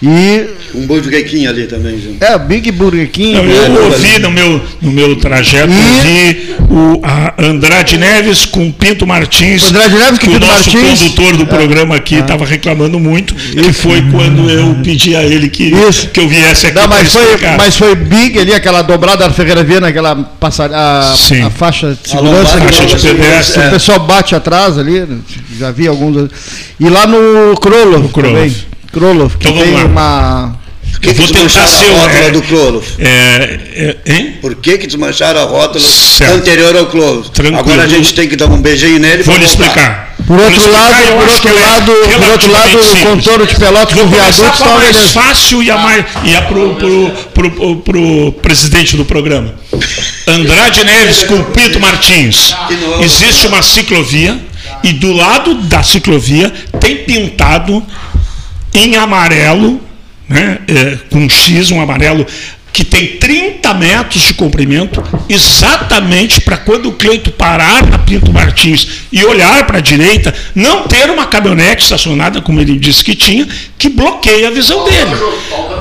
e 0.02 0.46
Um 0.74 0.86
Burger 0.86 1.28
King 1.28 1.46
ali 1.46 1.66
também, 1.66 2.00
junto. 2.00 2.22
é 2.24 2.34
o 2.36 2.38
Big 2.38 2.70
Burger 2.72 3.10
King. 3.10 3.32
Não, 3.34 3.44
eu 3.44 3.84
ouvi 3.84 4.18
no 4.18 4.30
meu, 4.30 4.60
no 4.80 4.90
meu 4.92 5.16
trajeto, 5.16 5.70
E- 5.72 5.96
ouvi 5.96 6.54
o 6.70 7.00
a 7.02 7.34
Andrade 7.38 7.98
Neves 7.98 8.46
com 8.46 8.70
Pinto 8.72 9.06
Martins. 9.06 9.64
Andrade 9.68 9.94
Neves 9.94 10.18
com 10.18 10.26
que 10.26 10.32
Pinto 10.32 10.44
o 10.44 10.48
nosso 10.48 10.70
Martins. 10.76 11.00
condutor 11.00 11.36
do 11.36 11.46
programa 11.46 11.96
aqui 11.96 12.14
estava 12.14 12.46
reclamando 12.46 12.98
muito, 13.00 13.34
que 13.34 13.72
foi 13.72 14.00
quando 14.10 14.48
eu 14.48 14.76
pedi 14.82 15.14
a 15.16 15.22
ele 15.22 15.48
que, 15.48 15.64
Isso. 15.64 16.08
que 16.08 16.20
eu 16.20 16.28
viesse 16.28 16.66
aqui 16.68 16.76
Não, 16.76 16.86
mas, 16.88 17.12
foi, 17.12 17.36
mas 17.56 17.76
foi 17.76 17.94
big 17.94 18.38
ali, 18.38 18.54
aquela 18.54 18.82
dobrada 18.82 19.28
da 19.28 19.34
Ferreira 19.34 19.62
Viana, 19.64 19.88
aquela 19.88 20.14
passar, 20.16 20.70
a, 20.72 21.14
Sim. 21.16 21.42
a 21.42 21.50
faixa 21.50 21.88
de 21.88 21.98
A 22.14 22.16
segurança. 22.18 22.54
lombada, 22.54 22.72
Faixa 22.72 22.96
de 22.96 23.08
pedestre. 23.08 23.60
O 23.60 23.64
é. 23.64 23.70
pessoal 23.70 24.00
bate 24.00 24.34
atrás 24.34 24.78
ali, 24.78 25.04
já 25.58 25.70
vi 25.72 25.86
alguns. 25.88 26.30
E 26.78 26.88
lá 26.88 27.06
no 27.06 27.54
Krolov 27.60 28.08
Krolov. 28.12 28.12
também. 28.12 28.69
Krolov, 28.92 29.36
que 29.36 29.48
Então 29.48 29.54
vamos 29.58 29.68
tem 29.68 29.74
lá. 29.74 29.84
uma. 29.84 30.60
Por 30.92 31.00
que, 31.00 31.08
Eu 31.08 31.14
que 31.14 31.18
vou 31.20 31.26
tentar 31.28 31.44
desmancharam 31.46 31.78
ser 31.78 31.84
a 31.84 31.92
o- 31.92 31.96
rótula 32.00 32.24
é- 32.24 32.30
do 32.30 32.42
Cloro? 32.42 32.84
É, 32.98 33.60
é, 34.06 34.12
hein? 34.12 34.34
Por 34.42 34.54
que, 34.56 34.76
que 34.78 34.86
desmancharam 34.86 35.40
a 35.40 35.44
rótula 35.44 35.80
Certo. 35.88 36.34
anterior 36.34 36.76
ao? 36.76 36.86
Tranquilo. 37.22 37.58
Agora 37.58 37.82
a 37.84 37.86
gente 37.86 38.12
tem 38.12 38.28
que 38.28 38.36
dar 38.36 38.46
um 38.46 38.60
beijinho 38.60 38.98
nele 38.98 39.22
Vou 39.22 39.36
lhe 39.38 39.44
explicar. 39.44 40.14
Por 40.26 40.36
Vou 40.36 40.36
lhe 40.36 40.44
outro 40.56 40.60
explicar, 40.60 40.90
lado, 40.90 41.06
por 41.06 41.28
outro 41.28 41.48
ela 41.48 41.58
é 41.58 41.62
lado, 41.70 41.92
por 41.92 42.28
outro 42.30 42.52
lado, 42.52 42.78
o 42.78 42.96
contorno 43.06 43.46
de 43.46 43.54
Pelotas 43.56 43.94
com 43.98 44.06
Vou 44.06 44.08
viaduto 44.20 44.44
está 44.52 44.66
mais 44.74 44.92
beleza. 44.96 45.12
fácil 45.12 45.62
e 45.62 45.70
a 45.70 45.78
mais 45.78 46.04
e 46.24 46.36
a 46.36 46.42
pro, 46.42 46.74
pro, 46.74 47.10
pro, 47.32 47.50
pro, 47.50 47.76
pro 47.76 48.32
presidente 48.42 48.96
do 48.96 49.04
programa. 49.04 49.54
Andrade 50.26 50.84
Neves 50.84 51.22
com 51.24 51.42
Pinto 51.44 51.80
Martins. 51.80 52.54
Existe 53.00 53.46
uma 53.46 53.62
ciclovia 53.62 54.38
e 54.84 54.92
do 54.92 55.12
lado 55.12 55.54
da 55.62 55.82
ciclovia 55.82 56.52
tem 56.78 56.96
pintado 56.96 57.82
em 58.74 58.96
amarelo, 58.96 59.80
né, 60.28 60.58
é, 60.68 60.98
com 61.10 61.28
X, 61.28 61.70
um 61.70 61.80
amarelo 61.80 62.26
que 62.72 62.84
tem 62.84 63.18
30 63.18 63.74
metros 63.74 64.22
de 64.22 64.34
comprimento, 64.34 65.02
exatamente 65.28 66.40
para 66.40 66.56
quando 66.56 66.88
o 66.88 66.92
Cleito 66.92 67.30
parar 67.32 67.84
na 67.84 67.98
Pinto 67.98 68.32
Martins 68.32 68.86
e 69.10 69.24
olhar 69.24 69.66
para 69.66 69.78
a 69.78 69.80
direita, 69.80 70.32
não 70.54 70.84
ter 70.84 71.10
uma 71.10 71.26
caminhonete 71.26 71.82
estacionada, 71.82 72.40
como 72.40 72.60
ele 72.60 72.78
disse 72.78 73.02
que 73.02 73.14
tinha, 73.14 73.46
que 73.76 73.88
bloqueia 73.88 74.48
a 74.48 74.50
visão 74.50 74.84
dele. 74.84 75.16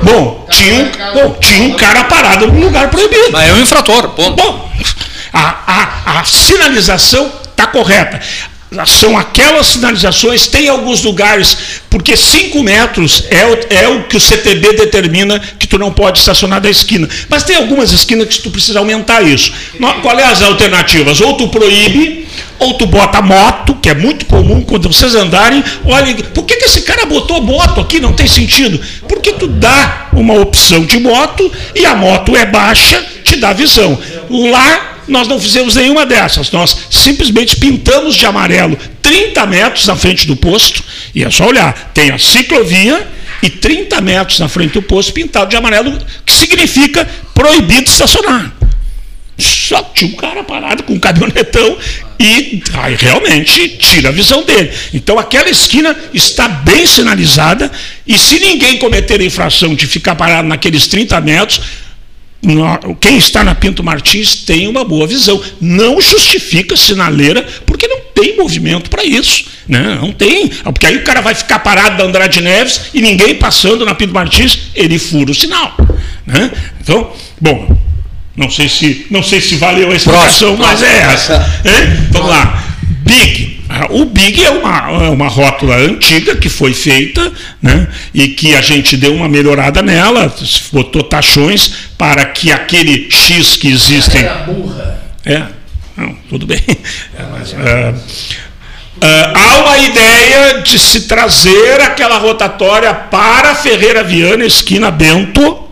Bom, 0.02 0.47
tinha 0.49 0.73
um, 0.75 1.13
bom, 1.13 1.38
tinha 1.39 1.63
um 1.69 1.73
cara 1.75 2.06
parado 2.06 2.47
num 2.47 2.65
lugar 2.65 2.89
proibido. 2.89 3.32
Mas 3.32 3.49
é 3.49 3.54
um 3.54 3.62
infrator, 3.62 4.10
ponto. 4.10 4.36
Bom, 4.36 4.71
a, 5.32 5.56
a, 5.67 6.19
a 6.19 6.25
sinalização 6.25 7.32
está 7.52 7.67
correta. 7.67 8.19
São 8.86 9.17
aquelas 9.17 9.65
sinalizações, 9.65 10.45
tem 10.45 10.69
alguns 10.69 11.01
lugares, 11.01 11.58
porque 11.89 12.15
5 12.15 12.62
metros 12.63 13.23
é 13.32 13.45
o, 13.45 13.60
é 13.69 13.88
o 13.88 14.03
que 14.03 14.15
o 14.15 14.19
CTB 14.19 14.73
determina 14.73 15.39
que 15.39 15.67
tu 15.67 15.79
não 15.79 15.91
pode 15.91 16.19
estacionar 16.19 16.62
da 16.62 16.69
esquina. 16.69 17.10
Mas 17.27 17.43
tem 17.43 17.55
algumas 17.55 17.91
esquinas 17.91 18.27
que 18.27 18.41
tu 18.41 18.51
precisa 18.51 18.77
aumentar 18.77 19.23
isso. 19.23 19.51
Qual 20.03 20.19
é 20.19 20.23
as 20.23 20.43
alternativas? 20.43 21.19
Ou 21.19 21.34
tu 21.34 21.47
proíbe, 21.47 22.27
ou 22.60 22.75
tu 22.75 22.86
bota 22.86 23.21
moto, 23.23 23.73
que 23.82 23.89
é 23.89 23.95
muito 23.95 24.25
comum 24.27 24.62
quando 24.62 24.91
vocês 24.91 25.15
andarem. 25.15 25.63
Olha, 25.86 26.13
por 26.25 26.45
que, 26.45 26.58
que 26.58 26.65
esse 26.65 26.82
cara 26.82 27.08
botou 27.08 27.41
moto 27.41 27.82
aqui? 27.82 27.99
Não 27.99 28.13
tem 28.13 28.27
sentido. 28.27 28.79
Porque 29.08 29.34
tu 29.34 29.47
dá 29.47 30.10
uma 30.13 30.36
opção 30.36 30.86
de 30.86 30.99
moto 30.99 31.51
e 31.73 31.88
a 31.88 31.95
moto 31.95 32.36
é 32.36 32.45
baixa, 32.45 33.03
te 33.23 33.38
dá 33.38 33.51
visão. 33.51 33.97
Lá 34.29 34.98
nós 35.10 35.28
não 35.28 35.39
fizemos 35.39 35.76
nenhuma 35.76 36.06
dessas. 36.06 36.52
Nós 36.52 36.76
simplesmente 36.89 37.58
pintamos 37.58 38.15
de 38.15 38.26
amarelo 38.26 38.78
30 39.02 39.45
metros 39.45 39.88
na 39.88 39.95
frente 39.95 40.28
do 40.28 40.36
posto, 40.36 40.84
e 41.13 41.24
é 41.24 41.30
só 41.30 41.48
olhar, 41.48 41.91
tem 41.93 42.12
a 42.12 42.17
ciclovia 42.17 43.08
e 43.41 43.50
30 43.50 44.02
metros 44.02 44.39
na 44.39 44.48
frente 44.48 44.74
do 44.74 44.82
posto 44.82 45.13
pintado 45.13 45.50
de 45.50 45.56
amarelo, 45.56 45.98
que 46.26 46.34
significa 46.34 47.08
proibido 47.34 47.89
estacionar. 47.89 48.54
Só 49.38 49.82
tinha 49.84 50.12
um 50.12 50.15
cara 50.15 50.43
parado 50.43 50.84
com 50.84 50.93
um 50.93 51.00
caminhonetão 51.00 51.78
e 52.19 52.62
aí, 52.74 52.95
realmente 53.00 53.69
tira 53.78 54.10
a 54.10 54.12
visão 54.12 54.43
dele. 54.43 54.69
Então 54.93 55.17
aquela 55.17 55.50
esquina 55.50 55.95
está 56.13 56.50
bem 56.50 56.86
sinalizada 56.86 57.72
e 58.06 58.19
se 58.19 58.38
ninguém 58.39 58.78
cometer 58.78 59.22
a 59.22 59.24
infração 59.24 59.74
de 59.74 59.88
ficar 59.88 60.15
parado 60.15 60.45
naqueles 60.45 60.88
30 60.88 61.22
metros, 61.22 61.62
quem 63.02 63.17
está 63.17 63.43
na 63.43 63.54
Pinto 63.54 63.84
Martins 63.84 64.38
tem 64.38 64.67
uma 64.67 64.84
boa 64.84 65.06
visão. 65.06 65.41
Não 65.60 65.99
justifica 65.99 66.75
sinaleira, 66.78 67.45
porque 67.65 67.88
não 67.88 67.99
tem 68.15 68.38
movimento 68.38 68.89
para 68.89 69.04
isso. 69.04 69.45
Né? 69.67 69.97
Não 70.02 70.12
tem. 70.12 70.47
Porque 70.47 70.86
aí 70.86 70.97
o 70.97 71.04
cara 71.04 71.21
vai 71.21 71.36
ficar 71.36 71.60
parado 71.60 71.97
da 71.97 72.06
Andrade 72.06 72.41
Neves 72.41 72.82
e 72.93 73.02
ninguém 73.02 73.36
passando 73.36 73.86
na 73.86 73.93
Pinto 73.93 74.13
Martins, 74.13 74.69
ele 74.73 74.97
fura 74.97 75.32
o 75.32 75.36
sinal. 75.36 75.75
Né? 76.25 76.52
Então, 76.82 77.12
bom, 77.41 77.78
não 78.36 78.49
sei 78.49 78.69
se, 78.69 79.06
não 79.10 79.21
sei 79.21 79.41
se 79.41 79.56
valeu 79.56 79.91
a 79.91 79.95
explicação, 79.95 80.56
mas 80.56 80.82
é 80.82 81.02
essa. 81.13 81.62
Hein? 81.65 82.08
Vamos 82.12 82.30
lá. 82.30 82.63
Big. 83.04 83.48
Ah, 83.69 83.86
O 83.91 84.05
Big 84.05 84.43
é 84.43 84.49
uma, 84.49 85.05
é 85.05 85.10
uma 85.10 85.27
rótula 85.27 85.75
antiga 85.75 86.36
que 86.36 86.49
foi 86.49 86.73
feita 86.73 87.32
né, 87.62 87.88
e 88.12 88.29
que 88.29 88.55
a 88.55 88.62
gente 88.62 88.97
deu 88.97 89.13
uma 89.13 89.29
melhorada 89.29 89.84
nela, 89.84 90.34
botou 90.73 91.03
taxões 91.03 91.71
para 91.95 92.25
que 92.25 92.51
aquele 92.51 93.08
X 93.12 93.55
que 93.55 93.67
existem. 93.67 94.23
É, 95.23 95.43
não, 95.95 96.15
tudo 96.27 96.47
bem. 96.47 96.63
É, 96.67 97.23
mas, 97.32 97.53
ah, 97.53 97.93
ah, 99.01 99.34
há 99.36 99.58
uma 99.63 99.77
ideia 99.77 100.62
de 100.62 100.79
se 100.79 101.01
trazer 101.01 101.79
aquela 101.82 102.17
rotatória 102.17 102.91
para 102.91 103.53
Ferreira 103.53 104.03
Viana, 104.03 104.45
esquina 104.45 104.89
Bento. 104.89 105.68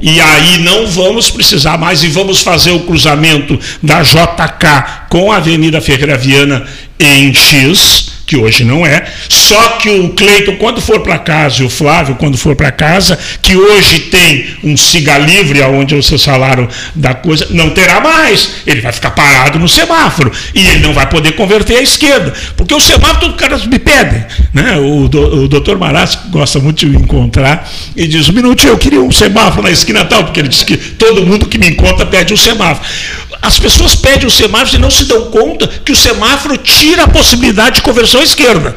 E 0.00 0.20
aí 0.20 0.58
não 0.58 0.86
vamos 0.86 1.30
precisar 1.30 1.78
mais 1.78 2.02
e 2.02 2.08
vamos 2.08 2.40
fazer 2.40 2.70
o 2.72 2.80
cruzamento 2.80 3.58
da 3.82 4.02
JK 4.02 5.06
com 5.08 5.32
a 5.32 5.36
Avenida 5.36 5.80
Ferreira 5.80 6.18
Viana 6.18 6.66
em 6.98 7.32
X, 7.32 8.15
que 8.26 8.36
hoje 8.36 8.64
não 8.64 8.84
é. 8.84 9.04
Só 9.28 9.78
que 9.78 9.88
o 9.88 10.10
Cleiton, 10.10 10.56
quando 10.56 10.80
for 10.80 11.00
para 11.00 11.18
casa, 11.18 11.62
e 11.62 11.64
o 11.64 11.70
Flávio, 11.70 12.16
quando 12.16 12.36
for 12.36 12.56
para 12.56 12.72
casa, 12.72 13.18
que 13.40 13.56
hoje 13.56 14.00
tem 14.00 14.46
um 14.64 14.76
siga 14.76 15.16
livre, 15.18 15.62
aonde 15.62 15.94
vocês 15.94 16.24
falaram 16.24 16.68
da 16.94 17.14
coisa, 17.14 17.46
não 17.50 17.70
terá 17.70 18.00
mais. 18.00 18.56
Ele 18.66 18.80
vai 18.80 18.92
ficar 18.92 19.10
parado 19.10 19.58
no 19.58 19.68
semáforo 19.68 20.32
e 20.54 20.66
ele 20.66 20.80
não 20.80 20.92
vai 20.92 21.08
poder 21.08 21.32
converter 21.32 21.78
à 21.78 21.82
esquerda, 21.82 22.32
porque 22.56 22.74
o 22.74 22.80
semáforo 22.80 23.16
todos 23.20 23.34
os 23.34 23.40
caras 23.40 23.66
me 23.66 23.78
pedem. 23.78 24.24
Né? 24.52 24.76
O, 24.78 25.08
do, 25.08 25.44
o 25.44 25.48
doutor 25.48 25.78
Marasco 25.78 26.28
gosta 26.28 26.58
muito 26.58 26.78
de 26.78 26.86
me 26.86 26.96
encontrar 26.96 27.70
e 27.94 28.06
diz: 28.06 28.28
um 28.28 28.32
minutinho, 28.32 28.72
eu 28.72 28.78
queria 28.78 29.00
um 29.00 29.12
semáforo 29.12 29.62
na 29.62 29.70
esquina 29.70 30.04
tal, 30.04 30.24
porque 30.24 30.40
ele 30.40 30.48
diz 30.48 30.62
que 30.62 30.76
todo 30.76 31.26
mundo 31.26 31.46
que 31.46 31.58
me 31.58 31.68
encontra 31.68 32.06
pede 32.06 32.34
um 32.34 32.36
semáforo. 32.36 32.86
As 33.40 33.58
pessoas 33.58 33.94
pedem 33.94 34.26
o 34.26 34.30
semáforo 34.30 34.76
e 34.76 34.80
não 34.80 34.90
se 34.90 35.04
dão 35.04 35.30
conta 35.30 35.66
que 35.68 35.92
o 35.92 35.96
semáforo 35.96 36.56
tira 36.56 37.04
a 37.04 37.08
possibilidade 37.08 37.76
de 37.76 37.82
conversão 37.82 38.20
à 38.20 38.24
esquerda. 38.24 38.76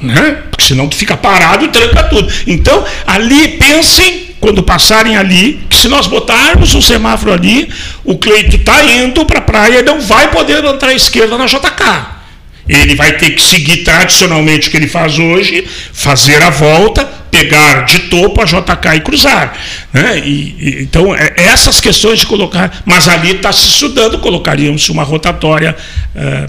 Né? 0.00 0.42
Porque 0.50 0.64
senão 0.64 0.88
tu 0.88 0.96
fica 0.96 1.16
parado 1.16 1.64
e 1.64 1.68
tranca 1.68 2.04
tudo. 2.04 2.32
Então, 2.46 2.84
ali, 3.06 3.48
pensem, 3.58 4.34
quando 4.40 4.62
passarem 4.62 5.16
ali, 5.16 5.64
que 5.68 5.76
se 5.76 5.88
nós 5.88 6.06
botarmos 6.06 6.74
um 6.74 6.82
semáforo 6.82 7.32
ali, 7.32 7.72
o 8.04 8.18
Cleito 8.18 8.56
está 8.56 8.82
indo 8.84 9.24
para 9.24 9.38
a 9.38 9.42
praia 9.42 9.78
e 9.78 9.82
não 9.82 10.00
vai 10.00 10.30
poder 10.30 10.64
entrar 10.64 10.88
à 10.88 10.94
esquerda 10.94 11.38
na 11.38 11.46
JK. 11.46 12.21
Ele 12.68 12.94
vai 12.94 13.16
ter 13.16 13.30
que 13.30 13.42
seguir 13.42 13.78
tradicionalmente 13.78 14.68
o 14.68 14.70
que 14.70 14.76
ele 14.76 14.88
faz 14.88 15.18
hoje, 15.18 15.66
fazer 15.92 16.42
a 16.42 16.50
volta, 16.50 17.04
pegar 17.30 17.84
de 17.84 18.00
topo 18.00 18.40
a 18.40 18.44
JK 18.44 18.96
e 18.96 19.00
cruzar. 19.00 19.56
Né? 19.92 20.18
E, 20.18 20.30
e, 20.30 20.82
então, 20.82 21.14
é, 21.14 21.34
essas 21.36 21.80
questões 21.80 22.20
de 22.20 22.26
colocar. 22.26 22.82
Mas 22.84 23.08
ali 23.08 23.32
está 23.32 23.52
se 23.52 23.66
estudando, 23.66 24.18
colocaríamos 24.18 24.88
uma 24.88 25.02
rotatória. 25.02 25.76
eh, 26.14 26.48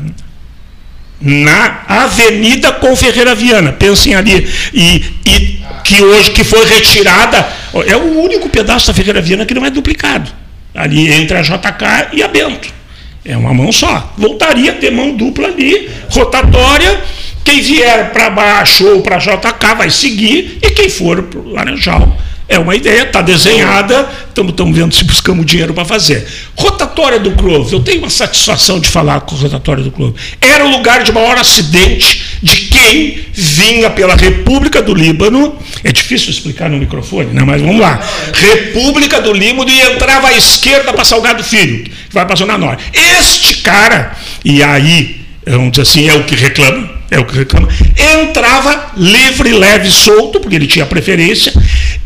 na 1.25 1.83
Avenida 1.87 2.73
com 2.73 2.93
Ferreira 2.97 3.33
Viana, 3.33 3.71
pensem 3.71 4.13
ali, 4.13 4.45
e, 4.73 5.05
e 5.25 5.61
que 5.81 6.03
hoje 6.03 6.31
que 6.31 6.43
foi 6.43 6.65
retirada, 6.65 7.47
é 7.87 7.95
o 7.95 8.19
único 8.19 8.49
pedaço 8.49 8.87
da 8.87 8.93
Ferreira 8.93 9.21
Viana 9.21 9.45
que 9.45 9.53
não 9.53 9.65
é 9.65 9.69
duplicado, 9.69 10.29
ali 10.75 11.09
entre 11.13 11.37
a 11.37 11.41
JK 11.41 12.09
e 12.11 12.21
a 12.21 12.27
Bento. 12.27 12.82
É 13.25 13.37
uma 13.37 13.53
mão 13.53 13.71
só. 13.71 14.13
Voltaria 14.17 14.71
a 14.71 14.75
ter 14.75 14.91
mão 14.91 15.15
dupla 15.15 15.47
ali, 15.47 15.89
rotatória. 16.09 17.01
Quem 17.43 17.61
vier 17.61 18.11
para 18.11 18.29
baixo 18.29 18.87
ou 18.87 19.01
para 19.01 19.17
JK 19.17 19.75
vai 19.77 19.89
seguir, 19.89 20.59
e 20.61 20.69
quem 20.71 20.89
for 20.89 21.23
para 21.23 21.39
o 21.39 21.49
Laranjal. 21.49 22.17
É 22.53 22.59
uma 22.59 22.75
ideia, 22.75 23.01
está 23.01 23.19
desenhada, 23.19 24.07
estamos 24.29 24.53
vendo 24.77 24.93
se 24.93 25.03
buscamos 25.03 25.43
dinheiro 25.43 25.73
para 25.73 25.83
fazer. 25.85 26.23
Rotatória 26.55 27.19
do 27.19 27.31
Clove, 27.31 27.73
eu 27.73 27.79
tenho 27.79 27.97
uma 27.97 28.11
satisfação 28.11 28.79
de 28.79 28.87
falar 28.87 29.21
com 29.21 29.35
a 29.35 29.39
rotatória 29.39 29.83
do 29.83 29.89
Clove. 29.89 30.13
Era 30.39 30.63
o 30.63 30.69
lugar 30.69 31.03
de 31.03 31.11
maior 31.11 31.35
acidente 31.35 32.37
de 32.43 32.55
quem 32.67 33.25
vinha 33.33 33.89
pela 33.89 34.15
República 34.15 34.83
do 34.83 34.93
Líbano. 34.93 35.57
É 35.83 35.91
difícil 35.91 36.29
explicar 36.29 36.69
no 36.69 36.77
microfone, 36.77 37.33
né? 37.33 37.41
mas 37.43 37.59
vamos 37.59 37.81
lá. 37.81 37.99
República 38.31 39.19
do 39.19 39.33
Líbano 39.33 39.71
e 39.71 39.81
entrava 39.81 40.27
à 40.27 40.33
esquerda 40.33 40.93
para 40.93 41.03
Salgado 41.03 41.43
Filho, 41.43 41.85
que 41.85 41.91
vai 42.11 42.23
para 42.23 42.35
Zona 42.35 42.55
Norte. 42.55 42.83
Este 42.93 43.63
cara, 43.63 44.15
e 44.45 44.61
aí, 44.61 45.22
vamos 45.45 45.71
dizer 45.71 45.81
assim, 45.81 46.09
é 46.09 46.13
o 46.13 46.23
que 46.23 46.35
reclama, 46.35 46.89
é 47.11 47.19
o 47.19 47.25
que 47.25 47.35
reclama, 47.35 47.67
entrava 48.21 48.91
livre, 48.97 49.51
leve, 49.53 49.89
solto, 49.91 50.39
porque 50.39 50.55
ele 50.55 50.67
tinha 50.67 50.85
preferência, 50.85 51.53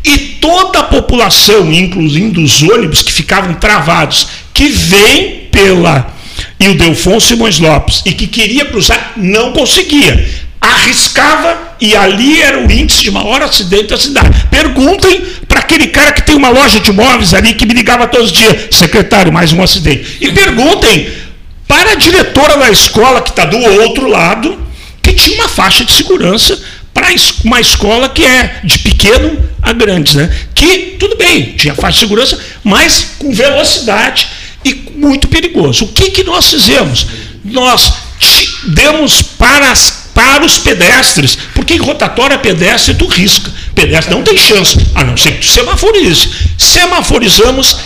e 0.04 0.18
toda 0.40 0.80
a 0.80 0.84
população, 0.84 1.72
incluindo 1.72 2.42
os 2.42 2.62
ônibus 2.62 3.02
que 3.02 3.12
ficavam 3.12 3.54
travados, 3.54 4.28
que 4.52 4.68
vem 4.68 5.48
pela 5.52 6.18
Ildefonso 6.58 7.28
Simões 7.28 7.58
Lopes 7.58 8.02
e 8.04 8.12
que 8.12 8.26
queria 8.26 8.64
cruzar, 8.64 9.12
não 9.16 9.52
conseguia. 9.52 10.28
Arriscava 10.60 11.76
e 11.80 11.94
ali 11.94 12.42
era 12.42 12.58
o 12.58 12.70
índice 12.70 13.02
de 13.02 13.10
maior 13.10 13.40
acidente 13.42 13.88
da 13.88 13.96
cidade. 13.96 14.46
Perguntem 14.50 15.22
para 15.46 15.60
aquele 15.60 15.86
cara 15.86 16.12
que 16.12 16.22
tem 16.22 16.34
uma 16.34 16.48
loja 16.48 16.80
de 16.80 16.90
móveis 16.90 17.32
ali 17.32 17.54
que 17.54 17.64
me 17.64 17.74
ligava 17.74 18.08
todos 18.08 18.26
os 18.26 18.32
dias, 18.32 18.68
secretário, 18.72 19.32
mais 19.32 19.52
um 19.52 19.62
acidente. 19.62 20.18
E 20.20 20.32
perguntem 20.32 21.08
para 21.68 21.92
a 21.92 21.94
diretora 21.94 22.56
da 22.56 22.70
escola 22.70 23.22
que 23.22 23.30
está 23.30 23.44
do 23.44 23.58
outro 23.58 24.08
lado, 24.08 24.58
que 25.02 25.12
tinha 25.12 25.36
uma 25.36 25.48
faixa 25.48 25.84
de 25.84 25.92
segurança 25.92 26.58
para 26.92 27.08
uma 27.44 27.60
escola 27.60 28.08
que 28.08 28.24
é 28.24 28.60
de 28.64 28.78
pequeno 28.78 29.38
a 29.62 29.72
grandes, 29.72 30.14
né? 30.14 30.34
Que, 30.54 30.96
tudo 30.98 31.16
bem, 31.16 31.52
tinha 31.52 31.74
faixa 31.74 31.94
de 31.94 32.00
segurança, 32.00 32.38
mas 32.64 33.08
com 33.18 33.32
velocidade 33.32 34.26
e 34.64 34.74
muito 34.96 35.28
perigoso. 35.28 35.84
O 35.84 35.88
que, 35.88 36.10
que 36.10 36.24
nós 36.24 36.50
fizemos? 36.50 37.06
Nós 37.44 37.92
demos 38.66 39.22
para, 39.22 39.70
as, 39.70 40.08
para 40.14 40.44
os 40.44 40.58
pedestres, 40.58 41.38
porque 41.54 41.74
em 41.74 41.78
rotatória 41.78 42.38
pedestre 42.38 42.94
tu 42.94 43.06
risca. 43.06 43.50
Pedestre 43.74 44.12
não 44.12 44.22
tem 44.22 44.36
chance, 44.36 44.76
a 44.94 45.04
não 45.04 45.16
ser 45.16 45.32
que 45.32 45.46
tu 45.46 45.52
semaforize. 45.52 46.28
Semaforizamos 46.56 47.76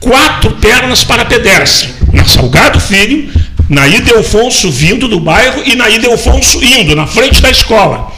quatro 0.00 0.52
pernas 0.52 1.04
para 1.04 1.24
pedestre. 1.24 1.99
Na 2.12 2.24
Salgado 2.24 2.80
Filho, 2.80 3.30
na 3.68 3.86
Idelfonso 3.86 4.70
vindo 4.70 5.06
do 5.06 5.20
bairro 5.20 5.62
e 5.64 5.76
na 5.76 5.88
Idelfonso 5.88 6.62
indo, 6.62 6.96
na 6.96 7.06
frente 7.06 7.40
da 7.40 7.50
escola. 7.50 8.10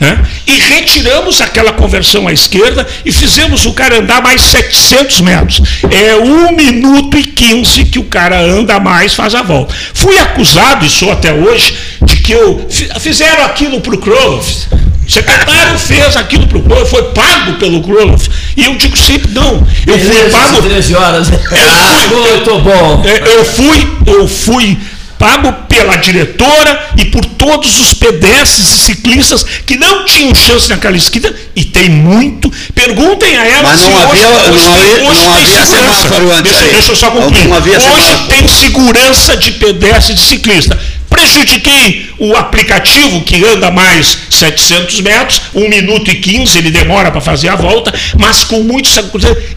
Né? 0.00 0.26
E 0.46 0.58
retiramos 0.58 1.40
aquela 1.40 1.72
conversão 1.72 2.26
à 2.26 2.32
esquerda 2.32 2.86
e 3.04 3.12
fizemos 3.12 3.64
o 3.64 3.72
cara 3.72 3.98
andar 3.98 4.20
mais 4.22 4.42
700 4.42 5.20
metros. 5.20 5.62
É 5.90 6.16
1 6.16 6.56
minuto 6.56 7.16
e 7.16 7.24
15 7.24 7.84
que 7.84 7.98
o 7.98 8.04
cara 8.04 8.40
anda 8.40 8.80
mais, 8.80 9.14
faz 9.14 9.34
a 9.34 9.42
volta. 9.42 9.74
Fui 9.94 10.18
acusado, 10.18 10.84
e 10.84 10.90
sou 10.90 11.12
até 11.12 11.32
hoje, 11.32 11.76
de 12.02 12.16
que 12.16 12.32
eu 12.32 12.66
fizeram 12.98 13.44
aquilo 13.44 13.80
para 13.80 13.94
o 13.94 13.98
Kroloff. 13.98 14.66
O 15.06 15.10
secretário 15.10 15.78
fez 15.78 16.16
aquilo 16.16 16.46
para 16.46 16.58
o 16.58 16.62
Kroloff, 16.62 16.90
foi 16.90 17.02
pago 17.12 17.54
pelo 17.54 17.82
Kroloff. 17.82 18.28
E 18.56 18.64
eu 18.64 18.74
digo 18.76 18.96
sempre, 18.96 19.30
não, 19.32 19.66
eu 19.86 19.98
fui 19.98 20.30
pago. 20.30 20.62
13 20.62 20.94
horas. 20.94 21.28
Ah, 21.52 22.06
muito 22.10 22.58
bom. 22.60 23.02
Eu 23.26 23.44
fui, 23.44 23.86
eu 24.06 24.26
fui 24.28 24.78
pago 25.18 25.52
pela 25.68 25.96
diretora 25.96 26.88
e 26.98 27.04
por 27.06 27.24
todos 27.24 27.80
os 27.80 27.94
pedestres 27.94 28.68
e 28.70 28.78
ciclistas 28.78 29.44
que 29.64 29.76
não 29.76 30.04
tinham 30.04 30.34
chance 30.34 30.68
naquela 30.68 30.96
esquina, 30.96 31.32
e 31.54 31.64
tem 31.64 31.88
muito. 31.88 32.50
Perguntem 32.74 33.36
a 33.36 33.46
ela 33.46 33.62
Mas 33.62 33.80
se 33.80 33.86
não 33.88 33.96
hoje, 34.10 34.24
havia- 34.24 34.28
hoje 34.28 34.64
não 34.66 34.74
tem- 34.74 34.92
havia- 34.92 35.08
hoje 35.10 35.24
não 35.24 35.32
tem 35.34 35.42
havia 35.42 35.64
segurança. 35.66 36.38
antes 36.38 36.42
Deixa, 36.52 36.64
aí. 36.64 36.72
deixa 36.72 36.92
eu 36.92 36.96
só 36.96 37.10
concluir. 37.10 37.48
Não 37.48 37.56
Hoje 37.58 37.80
semáforo. 37.80 38.28
tem 38.28 38.48
segurança 38.48 39.36
de 39.36 39.52
pedestre 39.52 40.12
e 40.12 40.16
de 40.16 40.22
ciclista. 40.22 40.78
Prejudiquei 41.24 42.10
o 42.18 42.36
aplicativo 42.36 43.22
que 43.22 43.42
anda 43.46 43.70
mais 43.70 44.18
700 44.28 45.00
metros, 45.00 45.40
1 45.54 45.68
minuto 45.70 46.10
e 46.10 46.16
15 46.16 46.58
ele 46.58 46.70
demora 46.70 47.10
para 47.10 47.20
fazer 47.22 47.48
a 47.48 47.56
volta, 47.56 47.92
mas 48.18 48.44
com 48.44 48.62
muito 48.62 48.90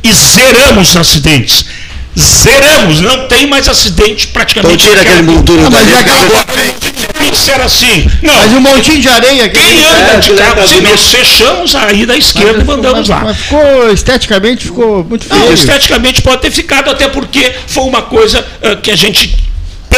e 0.01 0.13
zeramos 0.13 0.91
os 0.91 0.95
acidentes. 0.95 1.65
Zeramos, 2.17 3.01
não 3.01 3.27
tem 3.27 3.45
mais 3.47 3.67
acidente 3.67 4.27
praticamente. 4.27 4.75
Então 4.75 4.89
tira 4.95 5.01
aquele 5.01 5.21
monturo 5.23 5.65
Ah, 5.67 5.69
mas 5.69 5.87
é 5.93 6.03
que 6.03 6.09
agora- 6.09 6.47
Disser 7.29 7.59
assim, 7.59 8.09
não, 8.23 8.33
Mas 8.33 8.53
um 8.53 8.61
montinho 8.61 9.01
de 9.01 9.09
areia 9.09 9.45
aqui. 9.45 9.59
quem 9.59 9.85
anda 9.85 10.19
de 10.21 10.29
carro, 10.31 10.67
sim, 10.67 10.81
nós 10.81 11.07
fechamos 11.11 11.75
aí 11.75 12.05
da 12.05 12.15
esquerda 12.15 12.61
e 12.61 12.63
mandamos 12.63 13.09
lá. 13.09 13.19
Mas 13.25 13.37
ficou, 13.37 13.91
esteticamente, 13.91 14.63
ficou 14.65 15.03
muito 15.03 15.27
Não, 15.29 15.37
feio. 15.41 15.53
esteticamente 15.53 16.21
pode 16.21 16.41
ter 16.41 16.51
ficado, 16.51 16.89
até 16.89 17.09
porque 17.09 17.51
foi 17.67 17.83
uma 17.83 18.01
coisa 18.03 18.45
ah, 18.63 18.75
que 18.77 18.89
a 18.89 18.95
gente 18.95 19.35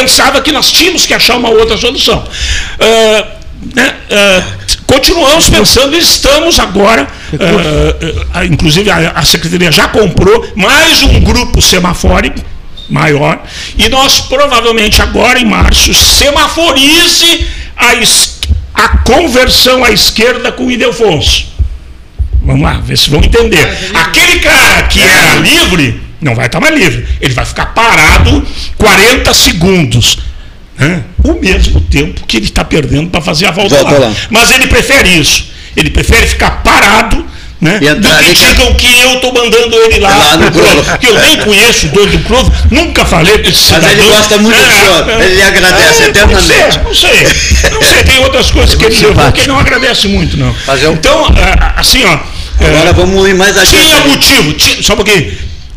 pensava 0.00 0.40
que 0.40 0.50
nós 0.50 0.70
tínhamos 0.72 1.06
que 1.06 1.14
achar 1.14 1.36
uma 1.36 1.50
outra 1.50 1.76
solução. 1.76 2.24
Ah, 2.80 3.26
né, 3.74 3.94
ah, 4.10 4.42
continuamos 4.86 5.50
pensando 5.50 5.94
e 5.94 5.98
estamos 5.98 6.58
agora, 6.58 7.06
ah, 8.32 8.44
inclusive 8.44 8.90
a, 8.90 9.10
a 9.10 9.22
Secretaria 9.22 9.70
já 9.70 9.88
comprou 9.88 10.52
mais 10.56 11.02
um 11.02 11.20
grupo 11.20 11.60
semafórico 11.60 12.40
maior, 12.88 13.40
e 13.78 13.88
nós 13.88 14.20
provavelmente 14.20 15.00
agora 15.00 15.38
em 15.38 15.44
março 15.44 15.94
semaforize 15.94 17.46
a, 17.76 17.92
a 18.82 18.88
conversão 18.98 19.84
à 19.84 19.92
esquerda 19.92 20.50
com 20.50 20.66
o 20.66 20.70
Ildefonso. 20.70 21.50
Vamos 22.42 22.62
lá, 22.62 22.80
ver 22.80 22.96
se 22.96 23.10
vão 23.10 23.20
entender. 23.20 23.68
Aquele 23.94 24.40
cara 24.40 24.82
que 24.84 25.00
era 25.00 25.36
livre, 25.36 26.00
não 26.20 26.34
vai 26.34 26.46
estar 26.46 26.60
mais 26.60 26.74
livre. 26.74 27.06
Ele 27.20 27.34
vai 27.34 27.44
ficar 27.44 27.66
parado 27.66 28.46
40 28.78 29.32
segundos. 29.34 30.18
né? 30.78 31.02
O 31.22 31.34
mesmo 31.34 31.80
tempo 31.82 32.24
que 32.26 32.36
ele 32.38 32.46
está 32.46 32.64
perdendo 32.64 33.10
para 33.10 33.20
fazer 33.20 33.46
a 33.46 33.50
volta, 33.50 33.76
Volta 33.76 33.98
lá. 33.98 34.06
lá. 34.08 34.14
Mas 34.30 34.50
ele 34.50 34.66
prefere 34.66 35.08
isso. 35.10 35.46
Ele 35.76 35.90
prefere 35.90 36.26
ficar 36.26 36.62
parado. 36.62 37.28
Né? 37.60 37.78
E 37.82 37.94
Do 37.94 38.08
que 38.08 38.32
digam 38.32 38.72
que 38.74 38.86
eu 39.00 39.16
estou 39.16 39.34
mandando 39.34 39.76
ele 39.76 39.98
lá, 40.00 40.08
Lá 40.16 40.36
no. 40.38 40.50
Clóvis. 40.50 40.96
Que 40.98 41.06
eu 41.08 41.20
nem 41.20 41.36
conheço 41.40 41.88
o 41.88 41.90
dono 41.90 42.06
do 42.12 42.18
Clóvis, 42.20 42.52
nunca 42.70 43.04
falei 43.04 43.36
com 43.38 43.50
esse 43.50 43.70
Mas 43.70 43.84
ele 43.84 43.92
cidadão. 43.96 44.16
gosta 44.16 44.38
muito 44.38 44.56
do 44.56 44.72
senhor, 44.72 45.20
ele 45.20 45.34
lhe 45.34 45.42
agradece 45.42 46.02
eternamente. 46.04 46.78
Não 46.82 46.94
sei, 46.94 47.22
não 47.70 47.82
sei. 47.82 48.02
Tem 48.04 48.18
outras 48.24 48.50
coisas 48.50 48.74
que 48.74 48.82
ele 48.86 48.98
levou 48.98 49.30
que 49.32 49.40
ele 49.40 49.48
não 49.48 49.58
agradece 49.58 50.08
muito, 50.08 50.38
não. 50.38 50.56
Eu- 50.80 50.92
Então, 50.94 51.26
ah, 51.36 51.74
assim, 51.76 52.02
ó. 52.02 52.18
Agora 52.64 52.88
eh, 52.90 52.92
vamos 52.94 53.28
ir 53.28 53.34
mais 53.34 53.54
adiante. 53.58 53.86
tinha 53.88 54.00
motivo, 54.06 54.52
tinha, 54.54 54.82
só 54.82 54.94
um 54.94 54.96
pouquinho. 54.96 55.30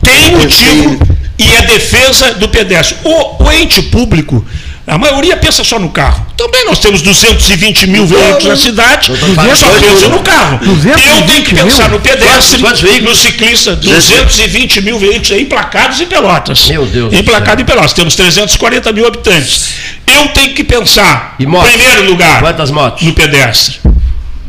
Tem 0.03 0.31
motivo 0.37 0.99
e 1.39 1.51
é 1.53 1.61
defesa 1.63 2.33
do 2.33 2.47
pedestre. 2.49 2.97
O, 3.03 3.43
o 3.43 3.51
ente 3.51 3.81
público, 3.83 4.45
a 4.85 4.97
maioria 4.97 5.35
pensa 5.37 5.63
só 5.63 5.79
no 5.79 5.89
carro. 5.89 6.25
Também 6.37 6.65
nós 6.65 6.79
temos 6.79 7.01
220 7.01 7.87
mil 7.87 8.05
veículos 8.05 8.45
na 8.45 8.55
cidade, 8.57 9.07
só 9.55 9.69
pensa 9.79 10.09
no 10.09 10.19
carro. 10.19 10.59
Eu 10.61 11.25
tenho 11.25 11.43
que 11.43 11.55
220 11.55 11.55
pensar 11.55 11.89
no 11.89 11.99
pedestre, 12.01 12.61
no 13.01 13.15
ciclista, 13.15 13.75
220 13.77 14.81
mil 14.81 14.99
veículos 14.99 15.31
aí 15.31 15.41
emplacados 15.43 16.01
em 16.01 16.05
Pelotas. 16.05 16.67
Meu 16.67 16.85
Deus 16.85 17.11
do 17.11 17.15
Emplacados 17.17 17.61
em 17.61 17.65
Pelotas. 17.65 17.93
Temos 17.93 18.15
340 18.15 18.91
mil 18.91 19.07
habitantes. 19.07 19.73
Eu 20.05 20.27
tenho 20.29 20.53
que 20.53 20.63
pensar, 20.65 21.35
E 21.39 21.43
em 21.43 21.49
primeiro 21.49 22.05
lugar, 22.05 22.41
Quantas 22.41 22.69
motos? 22.69 23.03
no 23.03 23.13
pedestre. 23.13 23.79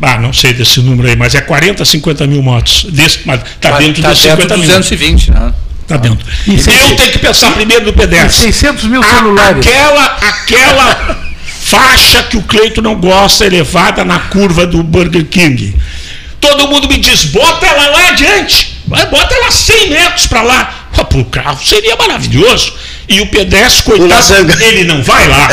Ah, 0.03 0.19
não 0.19 0.33
sei 0.33 0.53
desse 0.53 0.81
número 0.81 1.09
aí, 1.09 1.17
mas 1.17 1.35
é 1.35 1.41
40, 1.41 1.85
50 1.85 2.27
mil 2.27 2.43
motos. 2.43 2.87
Desse, 2.91 3.21
mas 3.25 3.41
está 3.43 3.79
dentro 3.79 4.03
Tá 4.03 4.11
dos 4.11 4.23
dentro 4.23 4.43
50 4.43 4.55
de 4.55 4.61
mil. 4.61 4.69
220, 4.69 5.31
né? 5.31 5.53
Está 5.83 5.97
dentro. 5.99 6.27
E 6.47 6.53
eu 6.55 6.97
tenho 6.97 7.13
que 7.13 7.19
pensar 7.19 7.53
primeiro 7.53 7.85
no 7.87 7.93
pedestre. 7.93 8.53
600 8.53 8.85
mil 8.85 9.03
celulares. 9.03 9.67
Aquela, 9.67 10.05
aquela 10.05 11.19
faixa 11.61 12.23
que 12.25 12.37
o 12.37 12.43
Cleito 12.43 12.81
não 12.83 12.95
gosta, 12.97 13.45
elevada 13.45 14.05
na 14.05 14.19
curva 14.19 14.67
do 14.67 14.83
Burger 14.83 15.25
King. 15.27 15.77
Todo 16.41 16.69
mundo 16.69 16.89
me 16.89 16.99
diz, 16.99 17.25
bota 17.27 17.67
ela 17.67 17.89
lá 17.89 18.09
adiante. 18.09 18.79
Vai, 18.87 19.07
bota 19.07 19.35
ela 19.35 19.51
100 19.51 19.91
metros 19.91 20.27
para 20.27 20.43
lá. 20.43 20.74
Para 20.95 21.19
o 21.19 21.25
carro 21.25 21.59
seria 21.65 21.97
maravilhoso. 21.97 22.73
E 23.09 23.21
o 23.21 23.27
pedestre, 23.27 23.83
coitado, 23.83 24.35
ele 24.63 24.85
não 24.85 25.03
vai 25.03 25.29
lá. 25.29 25.49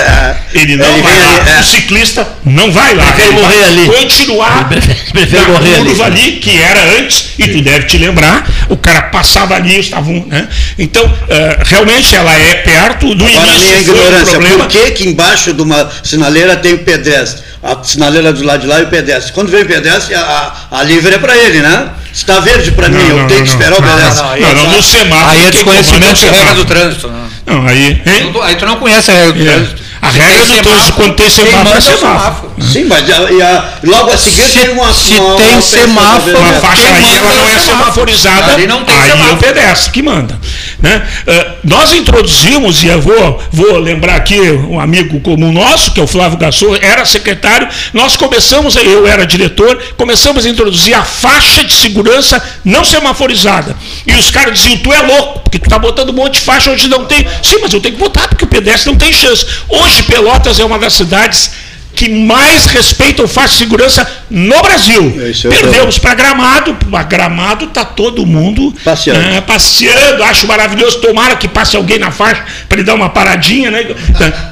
Ele 0.54 0.76
não 0.78 0.86
Ele 0.86 1.02
vai 1.02 1.20
lá. 1.20 1.28
ali, 1.42 1.50
é. 1.50 1.60
O 1.60 1.64
ciclista 1.64 2.28
não 2.46 2.72
vai 2.72 2.94
lá. 2.96 3.04
Prefere 3.12 3.28
Ele 3.34 3.42
morrer 3.42 3.56
vai 3.60 3.64
ali. 3.66 3.86
Continuar 3.88 4.70
Prefere- 4.70 5.52
morrer 5.52 5.76
ali. 5.76 5.86
curva 5.86 6.06
ali, 6.06 6.32
que 6.34 6.62
era 6.62 6.82
antes, 7.00 7.26
e 7.38 7.48
tu 7.50 7.62
deve 7.62 7.86
te 7.88 7.98
lembrar, 7.98 8.48
o 8.70 8.78
cara 8.78 9.04
passava 9.04 9.56
ali, 9.56 9.80
estavam, 9.80 10.26
né? 10.28 10.48
Então, 10.80 11.04
eh, 11.28 11.60
realmente 11.66 12.16
ela 12.16 12.34
é 12.34 12.56
perto 12.56 13.14
do 13.14 13.26
Agora, 13.26 13.42
minha 13.42 13.56
início 13.56 13.78
o 13.78 13.82
ignorância, 13.82 14.32
problema. 14.32 14.58
por 14.64 14.68
que 14.68 14.92
que 14.92 15.08
embaixo 15.10 15.54
de 15.54 15.62
uma 15.62 15.90
sinaleira 16.04 16.56
tem 16.56 16.74
o 16.74 16.80
pedestre? 16.80 17.44
A 17.62 17.84
sinaleira 17.84 18.32
do 18.34 18.44
lado 18.44 18.62
de 18.62 18.68
lá 18.68 18.80
e 18.80 18.84
o 18.84 18.88
pedestre. 18.88 19.34
Quando 19.34 19.50
vem 19.52 19.62
o 19.64 19.66
pedestre, 19.68 20.16
a, 20.16 20.54
a, 20.72 20.80
a 20.80 20.84
livre 20.84 21.14
é 21.14 21.18
para 21.20 21.36
ele, 21.38 21.60
né? 21.60 21.90
Se 22.14 22.22
está 22.24 22.40
verde 22.42 22.72
para 22.72 22.90
mim, 22.90 22.98
Não, 22.98 23.08
eu 23.10 23.18
não, 23.20 23.28
tenho 23.28 23.40
não, 23.40 23.46
que 23.48 23.54
não. 23.54 23.60
esperar 23.60 23.78
o 23.80 23.82
Não, 23.82 23.96
pedestre. 23.96 24.24
não, 24.24 24.32
aí 24.32 24.42
Não, 24.42 24.54
não, 24.54 24.72
no 24.72 24.84
semáforo. 24.84 25.30
Aí 25.32 25.46
é 25.46 25.52
desconhecimento 25.52 26.14
de 26.20 26.28
é 26.28 26.32
regra 26.32 26.54
do 26.56 26.66
trânsito, 26.66 27.08
né? 27.08 27.30
Não, 27.46 27.68
aí. 27.68 28.02
hein? 28.06 28.34
Aí 28.44 28.56
tu 28.56 28.66
não 28.66 28.76
conhece 28.76 29.12
a 29.12 29.14
regra 29.14 29.34
do 29.34 29.42
É. 29.42 29.46
trânsito. 29.54 29.82
A 30.02 30.10
regra 30.10 30.44
do 30.46 30.54
Tem 30.54 30.64
trânsito, 30.64 30.94
quando 30.94 31.14
tem 31.16 31.30
semáforo, 31.30 31.76
é 31.76 31.78
o 31.78 31.82
semáforo. 31.82 32.52
Sim, 32.60 32.86
mas 32.86 33.08
a- 33.10 33.32
e 33.32 33.42
a- 33.42 33.66
logo 33.84 34.12
a 34.12 34.18
seguir 34.18 34.44
Se- 34.48 34.60
tem 34.60 34.70
uma. 34.70 34.92
se 34.92 35.14
uma- 35.14 35.36
tem 35.36 35.50
uma 35.54 35.62
semáforo, 35.62 36.38
Uma 36.40 36.54
faixa 36.54 36.88
aí, 36.90 37.18
ela 37.18 37.34
não 37.36 37.44
o 37.44 37.48
é 37.48 37.60
semáforo. 37.60 37.66
semaforizada, 37.66 38.54
Ali 38.54 38.66
não 38.68 38.84
tem 38.84 38.96
aí 38.96 39.02
é 39.10 39.14
o 39.14 39.18
semáforo. 39.18 39.38
pedestre 39.38 39.92
que 39.92 40.02
manda. 40.02 40.40
Né? 40.80 41.08
Eh, 41.28 41.48
nós 41.64 41.94
introduzimos, 41.94 42.82
e 42.84 42.88
eu 42.88 43.00
vou, 43.00 43.40
vou 43.52 43.78
lembrar 43.78 44.16
aqui 44.16 44.40
um 44.40 44.80
amigo 44.80 45.20
comum 45.20 45.52
nosso, 45.52 45.92
que 45.92 46.00
é 46.00 46.04
o 46.04 46.08
Flávio 46.08 46.40
Gassor, 46.40 46.80
era 46.82 47.06
secretário, 47.06 47.68
nós 47.94 48.18
começamos, 48.18 48.76
eu 48.76 49.06
era 49.08 49.24
diretor, 49.28 49.78
começamos 49.96 50.44
a 50.46 50.50
introduzir 50.50 50.96
a 50.96 51.04
faixa 51.04 51.64
de 51.64 51.76
segurança 51.76 52.42
não 52.66 52.84
semaforizada. 52.84 53.76
E 54.08 54.14
os 54.16 54.32
caras 54.32 54.56
diziam, 54.58 54.78
tu 54.78 54.92
é 54.92 55.02
louco, 55.04 55.42
porque 55.42 55.60
tu 55.60 55.66
está 55.66 55.78
botando 55.78 56.10
um 56.10 56.14
monte 56.14 56.36
de 56.36 56.40
faixa 56.40 56.72
onde 56.72 56.88
não 56.88 57.06
tem. 57.06 57.28
Sim, 57.44 57.60
mas 57.62 57.72
eu 57.72 57.80
tenho 57.80 57.94
que 57.94 58.00
botar, 58.02 58.28
porque 58.28 58.46
o 58.46 58.48
pedestre 58.48 58.90
não 58.92 58.98
tem 58.98 59.14
chance. 59.14 59.46
Hoje, 59.70 59.91
Pelotas 60.02 60.60
é 60.60 60.66
uma 60.66 60.78
das 60.78 60.94
cidades 60.94 61.52
que 61.94 62.10
mais 62.10 62.66
respeitam 62.66 63.28
faixa 63.28 63.54
de 63.54 63.60
segurança 63.60 64.10
no 64.30 64.62
Brasil. 64.62 65.14
É 65.20 65.50
Perdemos 65.50 65.98
para 65.98 66.16
Gramado, 66.16 66.76
a 66.94 67.04
Gramado 67.04 67.66
está 67.66 67.84
todo 67.84 68.26
mundo 68.26 68.74
Passeando. 68.84 69.20
né, 69.20 69.42
passeando, 69.42 70.24
acho 70.24 70.48
maravilhoso. 70.48 71.00
Tomara 71.00 71.36
que 71.36 71.48
passe 71.48 71.76
alguém 71.76 72.00
na 72.00 72.10
faixa 72.10 72.44
para 72.68 72.78
ele 72.80 72.86
dar 72.86 72.96
uma 72.96 73.10
paradinha. 73.10 73.70
Né? 73.70 73.86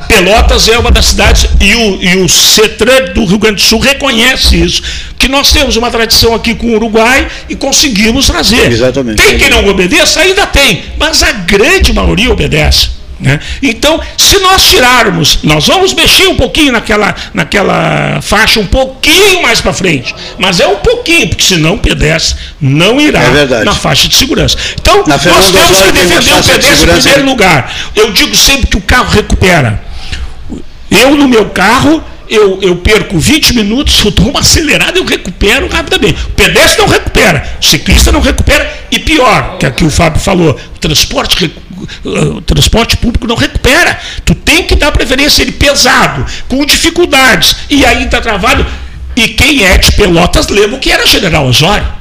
Pelotas 0.07 0.67
é 0.67 0.77
uma 0.77 0.91
das 0.91 1.05
cidades, 1.07 1.47
e 1.61 1.75
o, 1.75 2.03
e 2.03 2.17
o 2.17 2.27
CETRAN 2.27 3.13
do 3.13 3.25
Rio 3.25 3.39
Grande 3.39 3.55
do 3.55 3.61
Sul 3.61 3.79
reconhece 3.79 4.61
isso, 4.61 4.83
que 5.17 5.27
nós 5.27 5.51
temos 5.51 5.75
uma 5.75 5.89
tradição 5.89 6.35
aqui 6.35 6.53
com 6.53 6.67
o 6.67 6.75
Uruguai 6.75 7.27
e 7.47 7.55
conseguimos 7.55 8.27
trazer. 8.27 8.71
Exatamente. 8.71 9.23
Tem 9.23 9.37
quem 9.37 9.49
não 9.49 9.67
obedeça? 9.67 10.19
Ainda 10.19 10.45
tem, 10.45 10.83
mas 10.97 11.23
a 11.23 11.31
grande 11.31 11.93
maioria 11.93 12.31
obedece. 12.31 12.98
Né? 13.19 13.39
Então, 13.61 13.99
se 14.17 14.39
nós 14.39 14.63
tirarmos, 14.63 15.39
nós 15.43 15.67
vamos 15.67 15.93
mexer 15.93 16.27
um 16.27 16.35
pouquinho 16.35 16.71
naquela, 16.71 17.13
naquela 17.33 18.19
faixa, 18.21 18.59
um 18.59 18.65
pouquinho 18.65 19.41
mais 19.41 19.59
para 19.59 19.73
frente, 19.73 20.15
mas 20.37 20.59
é 20.59 20.67
um 20.67 20.77
pouquinho, 20.77 21.27
porque 21.29 21.43
senão 21.43 21.73
o 21.73 21.79
pedestre 21.79 22.39
não 22.61 22.99
irá 22.99 23.21
É 23.21 23.63
na 23.63 23.73
faixa 23.73 24.07
de 24.07 24.15
segurança. 24.15 24.57
Então, 24.79 25.03
Na 25.05 25.17
nós 25.17 25.51
temos 25.51 25.81
que 25.81 25.91
defender 25.91 26.19
o 26.19 26.21
faixa 26.23 26.41
de 26.41 26.51
pedestre 26.51 26.91
em 26.91 27.01
primeiro 27.01 27.25
lugar. 27.25 27.73
Eu 27.95 28.11
digo 28.11 28.35
sempre 28.35 28.67
que 28.67 28.77
o 28.77 28.81
carro 28.81 29.09
recupera. 29.09 29.83
Eu, 30.89 31.15
no 31.15 31.27
meu 31.27 31.49
carro, 31.49 32.03
eu, 32.29 32.59
eu 32.61 32.75
perco 32.77 33.17
20 33.17 33.55
minutos, 33.55 34.03
eu 34.05 34.11
dou 34.11 34.29
uma 34.29 34.41
acelerada, 34.41 34.97
eu 34.97 35.05
recupero 35.05 35.67
rapidamente. 35.67 36.23
O 36.25 36.29
pedestre 36.29 36.79
não 36.79 36.87
recupera, 36.87 37.57
o 37.59 37.65
ciclista 37.65 38.11
não 38.11 38.21
recupera, 38.21 38.71
e 38.91 38.99
pior, 38.99 39.57
que 39.57 39.65
aqui 39.65 39.83
o 39.83 39.89
Fábio 39.89 40.21
falou, 40.21 40.51
o 40.51 40.79
transporte, 40.79 41.45
uh, 42.05 42.37
o 42.37 42.41
transporte 42.41 42.97
público 42.97 43.25
não 43.25 43.35
recupera. 43.35 43.99
Tu 44.23 44.35
tem 44.35 44.63
que 44.63 44.75
dar 44.75 44.91
preferência 44.91 45.41
ele 45.41 45.53
pesado, 45.53 46.25
com 46.47 46.63
dificuldades, 46.65 47.55
e 47.69 47.83
aí 47.83 48.05
está 48.05 48.21
travado. 48.21 48.65
E 49.15 49.29
quem 49.29 49.65
é 49.65 49.77
de 49.77 49.91
Pelotas 49.93 50.47
lembra 50.49 50.77
o 50.77 50.79
que 50.79 50.91
era 50.91 51.05
General 51.05 51.45
Osório. 51.45 51.98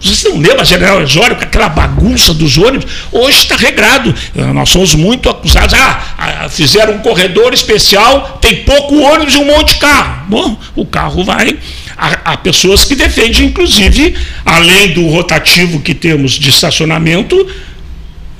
Vocês 0.00 0.22
não 0.24 0.38
lembram 0.40 0.60
a 0.60 0.64
General 0.64 1.00
Osório 1.02 1.34
com 1.36 1.42
aquela 1.42 1.68
bagunça 1.68 2.32
dos 2.32 2.56
ônibus? 2.56 2.86
Hoje 3.10 3.38
está 3.38 3.56
regrado. 3.56 4.14
Eh, 4.36 4.42
Nós 4.52 4.68
somos 4.70 4.94
muito 4.94 5.28
acusados. 5.28 5.74
Ah, 5.74 6.02
ah, 6.16 6.48
fizeram 6.48 6.94
um 6.94 6.98
corredor 7.00 7.52
especial, 7.52 8.38
tem 8.40 8.62
pouco 8.62 8.96
ônibus 8.96 9.34
e 9.34 9.38
um 9.38 9.44
monte 9.46 9.74
de 9.74 9.80
carro. 9.80 10.22
Bom, 10.28 10.56
o 10.76 10.86
carro 10.86 11.24
vai. 11.24 11.58
Há, 11.96 12.32
há 12.32 12.36
pessoas 12.36 12.84
que 12.84 12.94
defendem, 12.94 13.46
inclusive, 13.46 14.16
além 14.46 14.92
do 14.92 15.08
rotativo 15.08 15.80
que 15.80 15.94
temos 15.94 16.32
de 16.32 16.48
estacionamento, 16.48 17.36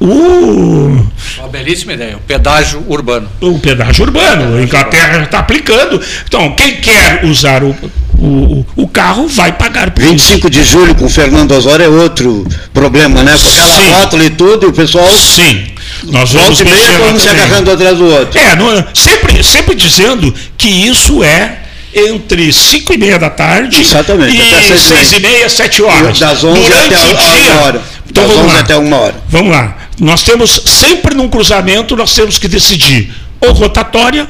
o, 0.01 1.05
Uma 1.38 1.49
belíssima 1.51 1.92
ideia, 1.94 2.16
o 2.16 2.21
pedágio 2.21 2.85
urbano. 2.87 3.29
o 3.40 3.59
pedágio 3.59 4.05
urbano. 4.05 4.57
A 4.57 4.62
Inglaterra 4.62 5.25
está 5.25 5.40
aplicando. 5.40 6.01
Então, 6.25 6.53
quem 6.55 6.77
quer 6.77 7.25
usar 7.25 7.64
o, 7.64 7.75
o, 8.18 8.66
o 8.76 8.88
carro 8.88 9.28
vai 9.28 9.52
pagar 9.52 9.90
por 9.90 10.02
isso. 10.02 10.11
25 10.12 10.50
de 10.50 10.64
julho 10.64 10.94
com 10.94 11.04
o 11.07 11.09
Fernando 11.09 11.52
Osório 11.52 11.85
é 11.85 11.88
outro 11.88 12.46
problema, 12.74 13.22
né? 13.22 13.37
Com 13.40 13.48
aquela 13.48 13.74
Sim. 13.76 13.90
rótula 13.92 14.24
e 14.24 14.31
tudo, 14.31 14.66
e 14.66 14.68
o 14.70 14.72
pessoal 14.72 15.09
Sim. 15.16 15.66
Nós 16.04 16.33
vamos 16.33 16.61
e 16.61 16.64
meia 16.64 16.98
vamos 16.98 17.22
se 17.22 17.28
agarrando 17.28 17.70
atrás 17.70 17.96
do 17.96 18.07
outro. 18.07 18.38
É, 18.38 18.54
não- 18.57 18.85
sempre, 18.94 19.42
sempre 19.42 19.74
dizendo 19.74 20.33
que 20.57 20.68
isso 20.68 21.22
é 21.24 21.59
entre 21.94 22.52
5 22.52 22.92
e 22.92 22.98
meia 22.98 23.18
da 23.18 23.31
tarde 23.31 23.81
Exatamente, 23.81 24.37
e 24.37 24.38
seis 24.66 24.68
e 24.68 24.90
meia. 24.90 25.04
6 25.04 25.12
e 25.12 25.20
meia, 25.20 25.48
7 25.48 25.83
horas. 25.83 26.18
Das 26.18 26.44
11 26.44 26.61
Durante 26.61 26.94
até 26.94 26.98
o 27.04 27.16
dia. 27.16 27.52
uma 27.52 27.62
hora. 27.62 27.83
Então 28.11 28.24
Das 28.24 28.33
vamos 28.33 28.46
11 28.50 28.54
lá. 28.57 28.61
até 28.61 28.76
uma 28.76 28.96
hora. 28.96 29.14
Vamos 29.28 29.52
lá. 29.52 29.76
Nós 30.00 30.22
temos, 30.22 30.62
sempre 30.66 31.14
num 31.14 31.28
cruzamento, 31.28 31.96
nós 31.96 32.14
temos 32.14 32.38
que 32.38 32.46
decidir 32.46 33.11
ou 33.40 33.52
rotatória 33.52 34.28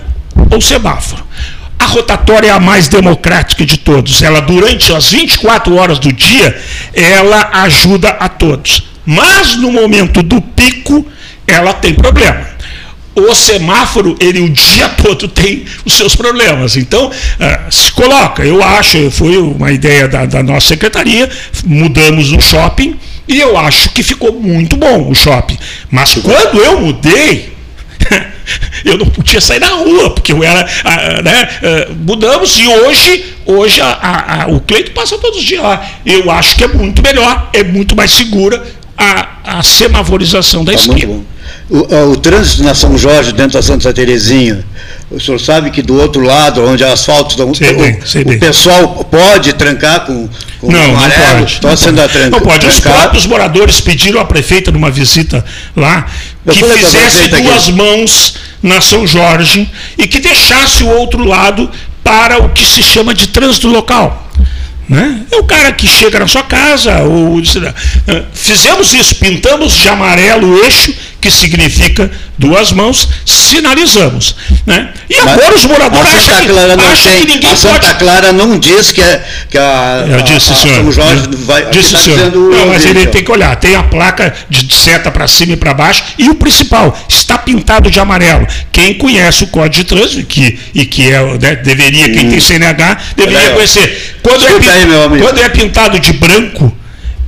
ou 0.51 0.61
semáforo. 0.61 1.23
A 1.79 1.85
rotatória 1.87 2.49
é 2.49 2.51
a 2.51 2.61
mais 2.61 2.89
democrática 2.89 3.65
de 3.65 3.79
todos. 3.79 4.23
Ela, 4.23 4.41
durante 4.41 4.93
as 4.93 5.11
24 5.11 5.77
horas 5.77 5.99
do 5.99 6.13
dia, 6.13 6.61
ela 6.93 7.51
ajuda 7.65 8.11
a 8.11 8.29
todos. 8.29 8.89
Mas 9.07 9.57
no 9.57 9.73
momento 9.73 10.23
do 10.23 10.41
pico, 10.41 11.07
ela 11.47 11.73
tem 11.73 11.95
problema 11.95 12.59
o 13.27 13.35
semáforo, 13.35 14.17
ele 14.21 14.41
o 14.41 14.49
dia 14.49 14.89
todo 15.03 15.29
tem 15.29 15.65
os 15.85 15.95
seus 15.95 16.15
problemas. 16.15 16.77
Então, 16.77 17.11
ah, 17.41 17.67
se 17.71 17.91
coloca, 17.93 18.45
eu 18.45 18.63
acho, 18.63 19.11
foi 19.11 19.37
uma 19.39 19.73
ideia 19.73 20.07
da, 20.07 20.25
da 20.27 20.43
nossa 20.43 20.69
secretaria, 20.69 21.29
mudamos 21.65 22.31
no 22.31 22.41
shopping, 22.41 22.97
e 23.27 23.41
eu 23.41 23.59
acho 23.59 23.91
que 23.91 24.03
ficou 24.03 24.33
muito 24.41 24.77
bom 24.77 25.11
o 25.11 25.15
shopping. 25.15 25.59
Mas 25.91 26.15
quando 26.15 26.59
eu 26.63 26.81
mudei, 26.81 27.53
eu 28.85 28.97
não 28.99 29.07
podia 29.07 29.41
sair 29.41 29.61
na 29.61 29.69
rua, 29.69 30.11
porque 30.11 30.33
eu 30.33 30.43
era. 30.43 30.67
ah, 30.85 31.23
né, 31.23 31.49
ah, 31.63 31.93
mudamos 32.07 32.59
e 32.59 32.67
hoje, 32.67 33.25
hoje 33.47 33.81
a- 33.81 33.87
a- 34.01 34.43
a- 34.43 34.47
o 34.49 34.61
Cleito 34.61 34.91
passa 34.93 35.19
todos 35.19 35.39
os 35.39 35.45
dias 35.45 35.63
lá. 35.63 35.85
Eu 36.05 36.31
acho 36.31 36.57
que 36.57 36.65
é 36.65 36.69
muito 36.69 37.03
melhor, 37.03 37.51
é 37.53 37.63
muito 37.63 37.95
mais 37.97 38.11
segura 38.11 38.65
a, 38.99 39.59
a 39.59 39.63
semaforização 39.63 40.65
da 40.65 40.73
Tá. 40.73 40.79
O, 41.71 41.77
o- 41.95 42.13
o 42.13 42.17
trânsito 42.17 42.63
na 42.63 42.75
São 42.75 42.97
Jorge, 42.99 43.33
dentro 43.33 43.53
da 43.53 43.63
Santa 43.63 43.93
Terezinha, 43.93 44.65
o 45.11 45.19
senhor 45.21 45.39
sabe 45.39 45.71
que 45.71 45.81
do 45.83 45.99
outro 46.01 46.23
lado, 46.23 46.63
onde 46.67 46.83
a 46.85 46.93
asfalto, 46.93 47.31
estão- 47.31 47.55
Sei 47.55 47.73
bem, 47.75 47.99
sei 48.05 48.23
o, 48.23 48.25
bem. 48.27 48.37
o 48.37 48.41
pessoal 48.41 48.89
pode 49.11 49.53
trancar 49.55 50.01
com, 50.07 50.29
com 50.61 50.71
Não, 50.73 50.79
não 50.89 50.97
amarelo? 50.97 51.39
pode. 51.41 51.53
Está 51.55 51.69
Não 51.71 51.77
sendo 51.77 51.97
pode. 51.97 52.07
atran- 52.19 52.31
Não 52.31 52.41
pode. 52.41 52.67
Os 52.67 52.81
próprios 52.81 53.27
moradores 53.27 53.81
pediram 53.81 54.21
à 54.21 54.25
prefeita 54.25 54.71
numa 54.71 54.91
visita 54.91 55.45
lá 55.77 56.07
Eu 56.45 56.53
que 56.53 56.65
a 56.65 56.69
fizesse 56.69 56.97
prefeita 56.97 57.37
aqui. 57.37 57.47
duas 57.47 57.71
mãos 57.71 58.35
na 58.63 58.81
São 58.81 59.07
Jorge 59.07 59.71
e 59.97 60.07
que 60.07 60.21
deixasse 60.21 60.83
o 60.83 60.89
outro 60.89 61.25
lado 61.25 61.71
para 62.03 62.43
o 62.43 62.49
que 62.51 62.67
se 62.67 62.83
chama 62.83 63.15
de 63.15 63.29
trânsito 63.29 63.69
local. 63.69 64.28
Né? 64.89 65.23
É 65.31 65.37
o 65.37 65.45
cara 65.45 65.71
que 65.73 65.87
chega 65.87 66.19
na 66.19 66.27
sua 66.27 66.43
casa. 66.43 67.03
Ou, 67.03 67.41
eh, 67.41 68.25
fizemos 68.33 68.95
isso, 68.95 69.17
pintamos 69.17 69.77
de 69.77 69.89
amarelo 69.89 70.49
o 70.49 70.65
eixo, 70.65 70.95
que 71.21 71.31
significa 71.31 72.11
duas 72.39 72.71
mãos, 72.73 73.09
sinalizamos. 73.25 74.37
Né? 74.67 74.91
E 75.11 75.17
agora 75.19 75.55
os 75.55 75.65
moradores 75.65 76.07
a 76.09 76.17
acham 76.17 76.27
Santa 76.35 76.41
que, 76.43 76.49
Clara 76.49 76.77
não 76.77 76.85
acham 76.85 77.13
tem, 77.13 77.21
que 77.27 77.33
ninguém 77.33 77.51
a 77.51 77.57
Santa 77.57 77.81
pode 77.81 77.95
Clara 77.99 78.33
não 78.33 78.59
diz 78.59 78.93
que, 78.93 79.01
é, 79.01 79.25
que 79.51 79.59
a, 79.59 80.05
eu 80.09 80.19
a- 80.19 80.21
disse, 80.21 80.53
a 80.53 80.55
senhor. 80.57 80.77
São 80.77 80.93
Jorge 80.93 81.25
Eu- 81.31 81.39
vai 81.39 81.67
disse, 81.71 81.93
tá 81.93 81.99
senhor. 81.99 82.33
Não, 82.33 82.67
mas 82.69 82.85
ele 82.85 83.07
tem 83.07 83.25
que 83.25 83.31
olhar. 83.33 83.57
Tem 83.57 83.75
a 83.75 83.83
placa 83.83 84.33
de 84.49 84.73
seta 84.77 85.11
para 85.11 85.27
cima 85.27 85.55
e 85.55 85.57
para 85.57 85.75
baixo. 85.75 86.03
E 86.19 86.29
o 86.29 86.35
principal, 86.35 86.97
está 87.09 87.37
pintado 87.39 87.91
de 87.91 87.99
amarelo. 87.99 88.47
Quem 88.73 88.95
conhece 88.95 89.45
o 89.45 89.49
Código 89.49 89.75
de 89.75 89.85
Trânsito, 89.85 90.25
que, 90.27 90.59
e 90.75 90.85
que 90.87 91.11
é, 91.11 91.21
né, 91.39 91.57
deveria, 91.57 92.09
quem 92.11 92.29
tem 92.31 92.41
CNH, 92.41 92.97
deveria 93.17 93.51
conhecer. 93.51 94.19
Quando 94.23 94.47
é, 94.47 94.51
aí, 94.51 95.21
quando 95.21 95.39
é 95.41 95.49
pintado 95.49 95.99
de 95.99 96.13
branco, 96.13 96.73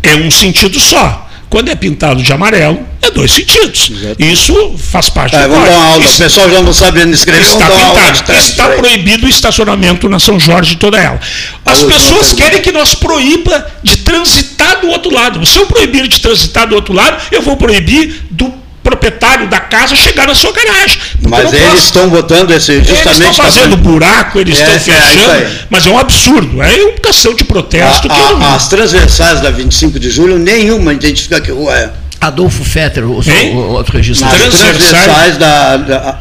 é 0.02 0.14
um 0.14 0.30
sentido 0.30 0.78
só. 0.78 1.28
Quando 1.50 1.68
é 1.68 1.74
pintado 1.74 2.22
de 2.22 2.32
amarelo, 2.32 2.78
é 3.02 3.10
dois 3.10 3.32
sentidos. 3.32 3.90
Isso 4.18 4.76
faz 4.78 5.10
parte 5.10 5.32
Tá, 5.32 5.42
do 5.42 5.52
vamos 5.52 5.68
dar 5.68 5.74
uma 5.76 5.84
aula. 5.94 6.04
O 6.04 6.06
Isso- 6.08 6.18
pessoal 6.18 6.48
já 6.48 6.62
não 6.62 6.72
sabe 6.72 7.00
escrever, 7.10 7.42
Está 7.42 7.66
pintado. 7.68 8.32
Está 8.38 8.68
proibido 8.68 9.26
o 9.26 9.28
estacionamento 9.28 10.08
na 10.08 10.20
São 10.20 10.38
Jorge 10.38 10.76
toda 10.76 10.96
ela. 10.96 11.18
As 11.66 11.82
pessoas 11.82 12.32
querem 12.32 12.62
que 12.62 12.70
nós 12.70 12.94
proíba 12.94 13.66
de 13.82 13.96
transitar 13.98 14.80
do 14.80 14.88
outro 14.88 15.12
lado. 15.12 15.44
Se 15.44 15.58
eu 15.58 15.66
proibir 15.66 16.06
de 16.06 16.20
transitar 16.20 16.68
do 16.68 16.76
outro 16.76 16.94
lado, 16.94 17.20
eu 17.32 17.42
vou 17.42 17.56
proibir 17.56 18.22
do 18.30 18.52
proprietário 18.90 19.46
da 19.48 19.60
casa 19.60 19.94
chegar 19.94 20.26
na 20.26 20.34
sua 20.34 20.52
garagem. 20.52 20.98
Porque 21.22 21.26
eu 21.26 21.30
Mas 21.30 21.52
eles 21.52 21.68
posso. 21.68 21.84
estão 21.84 22.08
botando 22.08 22.50
esse 22.50 22.72
Eles 22.72 22.88
justamente 22.88 23.30
estão 23.30 23.34
fazendo 23.44 23.78
pra- 23.78 23.90
buraco, 23.90 24.38
eles 24.40 24.58
É, 24.58 24.76
estão 24.76 24.94
é, 24.94 25.00
fechando, 25.00 25.30
aí. 25.32 25.58
mas 25.70 25.86
é 25.86 25.90
um 25.90 25.98
absurdo. 25.98 26.62
É 26.62 26.74
uma 26.84 26.92
questão 26.92 27.34
de 27.34 27.44
protesto 27.44 28.08
que 28.08 28.18
eu 28.20 28.26
A- 28.26 28.32
não- 28.32 28.42
a- 28.46 28.54
as 28.54 28.68
transversais 28.68 29.40
da 29.40 29.50
25 29.50 29.98
de 29.98 30.10
julho, 30.10 30.38
nenhuma 30.38 30.92
identifica 30.92 31.40
que 31.40 31.50
rua 31.50 31.74
é. 31.76 31.90
Adolfo 32.20 32.62
Fetter, 32.64 33.04
o, 33.04 33.20
o 33.20 33.56
outro 33.72 33.96
registro. 33.96 34.26
Nas 34.26 34.36
Transversais- 34.36 34.76
transversais 34.76 35.36
da. 35.38 35.76
da- 35.78 36.18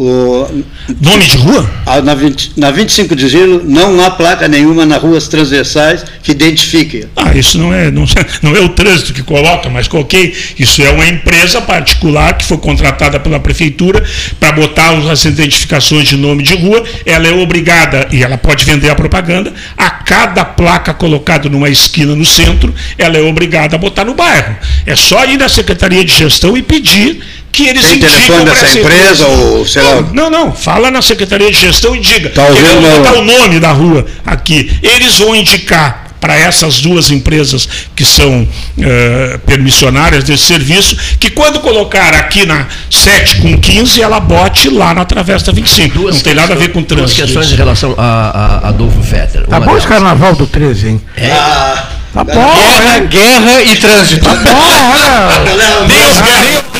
o, 0.00 0.64
Nome 1.00 1.24
de 1.24 1.36
rua? 1.38 1.68
a- 1.84 2.00
na, 2.00 2.14
20 2.14 2.52
na 2.56 2.70
25 2.70 3.16
de 3.16 3.28
julho 3.28 3.62
não 3.64 4.02
há 4.04 4.10
placa 4.10 4.46
nenhuma 4.46 4.86
nas 4.86 5.02
ruas 5.02 5.26
transversais 5.26 6.04
que 6.22 6.30
identifique. 6.32 7.06
Ah, 7.16 7.36
isso 7.36 7.58
não 7.58 7.74
é, 7.74 7.90
não, 7.90 8.04
não 8.42 8.56
é 8.56 8.60
o 8.60 8.68
trânsito 8.68 9.12
que 9.12 9.22
coloca, 9.22 9.68
mas 9.68 9.88
coloquei. 9.88 10.34
Isso 10.58 10.82
é 10.82 10.90
uma 10.90 11.06
empresa 11.06 11.60
particular 11.60 12.36
que 12.38 12.44
foi 12.44 12.58
contratada 12.58 13.18
pela 13.18 13.40
prefeitura 13.40 14.04
para 14.38 14.52
botar 14.52 14.90
as 15.10 15.24
identificações 15.24 16.06
de 16.08 16.16
nome 16.16 16.42
de 16.42 16.54
rua. 16.54 16.84
Ela 17.04 17.26
é 17.28 17.32
obrigada, 17.32 18.06
e 18.12 18.22
ela 18.22 18.38
pode 18.38 18.64
vender 18.64 18.90
a 18.90 18.94
propaganda, 18.94 19.52
a 19.76 19.90
cada 19.90 20.44
placa 20.44 20.94
colocada 20.94 21.48
numa 21.48 21.68
esquina 21.68 22.14
no 22.14 22.24
centro, 22.24 22.72
ela 22.96 23.16
é 23.16 23.22
obrigada 23.22 23.74
a 23.76 23.78
botar 23.78 24.04
no 24.04 24.14
bairro. 24.14 24.56
É 24.86 24.94
só 24.94 25.24
ir 25.24 25.38
na 25.38 25.48
Secretaria 25.48 26.04
de 26.04 26.14
Gestão 26.14 26.56
e 26.56 26.62
pedir 26.62 27.20
que 27.58 27.66
eles 27.68 27.82
Tem 27.86 27.96
indicam 27.96 28.14
telefone 28.14 28.44
dessa 28.44 28.66
essa 28.66 28.78
empresa 28.78 29.26
ou 29.26 29.66
sei 29.66 29.82
lá? 29.82 30.04
Não, 30.12 30.30
não, 30.30 30.52
fala 30.52 30.92
na 30.92 31.02
Secretaria 31.02 31.50
de 31.50 31.58
Gestão 31.58 31.96
e 31.96 31.98
diga. 32.00 32.30
Tá 32.30 32.44
ouvindo, 32.44 32.62
queremos 32.62 32.82
meu? 32.84 32.98
botar 32.98 33.12
o 33.18 33.24
nome 33.24 33.58
da 33.58 33.72
rua 33.72 34.06
aqui. 34.24 34.70
Eles 34.80 35.18
vão 35.18 35.34
indicar 35.34 36.04
para 36.20 36.36
essas 36.36 36.80
duas 36.80 37.10
empresas 37.10 37.68
que 37.96 38.04
são 38.04 38.46
eh, 38.80 39.38
permissionárias 39.46 40.22
desse 40.24 40.44
serviço, 40.44 40.96
que 41.18 41.30
quando 41.30 41.58
colocar 41.60 42.14
aqui 42.14 42.46
na 42.46 42.66
7 42.90 43.36
com 43.40 43.58
15, 43.58 44.02
ela 44.02 44.20
bote 44.20 44.68
lá 44.70 44.94
na 44.94 45.04
Travessa 45.04 45.52
25. 45.52 45.98
Duas 45.98 46.14
não 46.16 46.22
tem 46.22 46.34
nada 46.34 46.54
a 46.54 46.56
ver 46.56 46.68
com 46.72 46.82
Duas 46.82 46.88
trânsito. 47.12 47.22
questões 47.22 47.46
isso. 47.46 47.54
em 47.54 47.58
relação 47.58 47.94
a, 47.98 48.60
a 48.64 48.68
Adolfo 48.68 49.02
Fetter. 49.02 49.46
Tá 49.48 49.58
bom 49.60 49.76
esse 49.76 49.86
carnaval 49.86 50.34
do 50.36 50.46
13, 50.46 50.88
hein? 50.88 51.00
Ah, 51.32 51.88
Tá 52.12 52.24
bom, 52.24 52.32
Guerra, 52.32 52.96
é. 52.96 53.00
guerra 53.00 53.62
e 53.62 53.76
trânsito. 53.76 54.24
Tá 54.24 54.34
bom, 54.34 54.50
olha. 54.50 55.44
galera, 55.44 55.84
Nem 55.86 56.06
os 56.06 56.20
guerreiros 56.20 56.62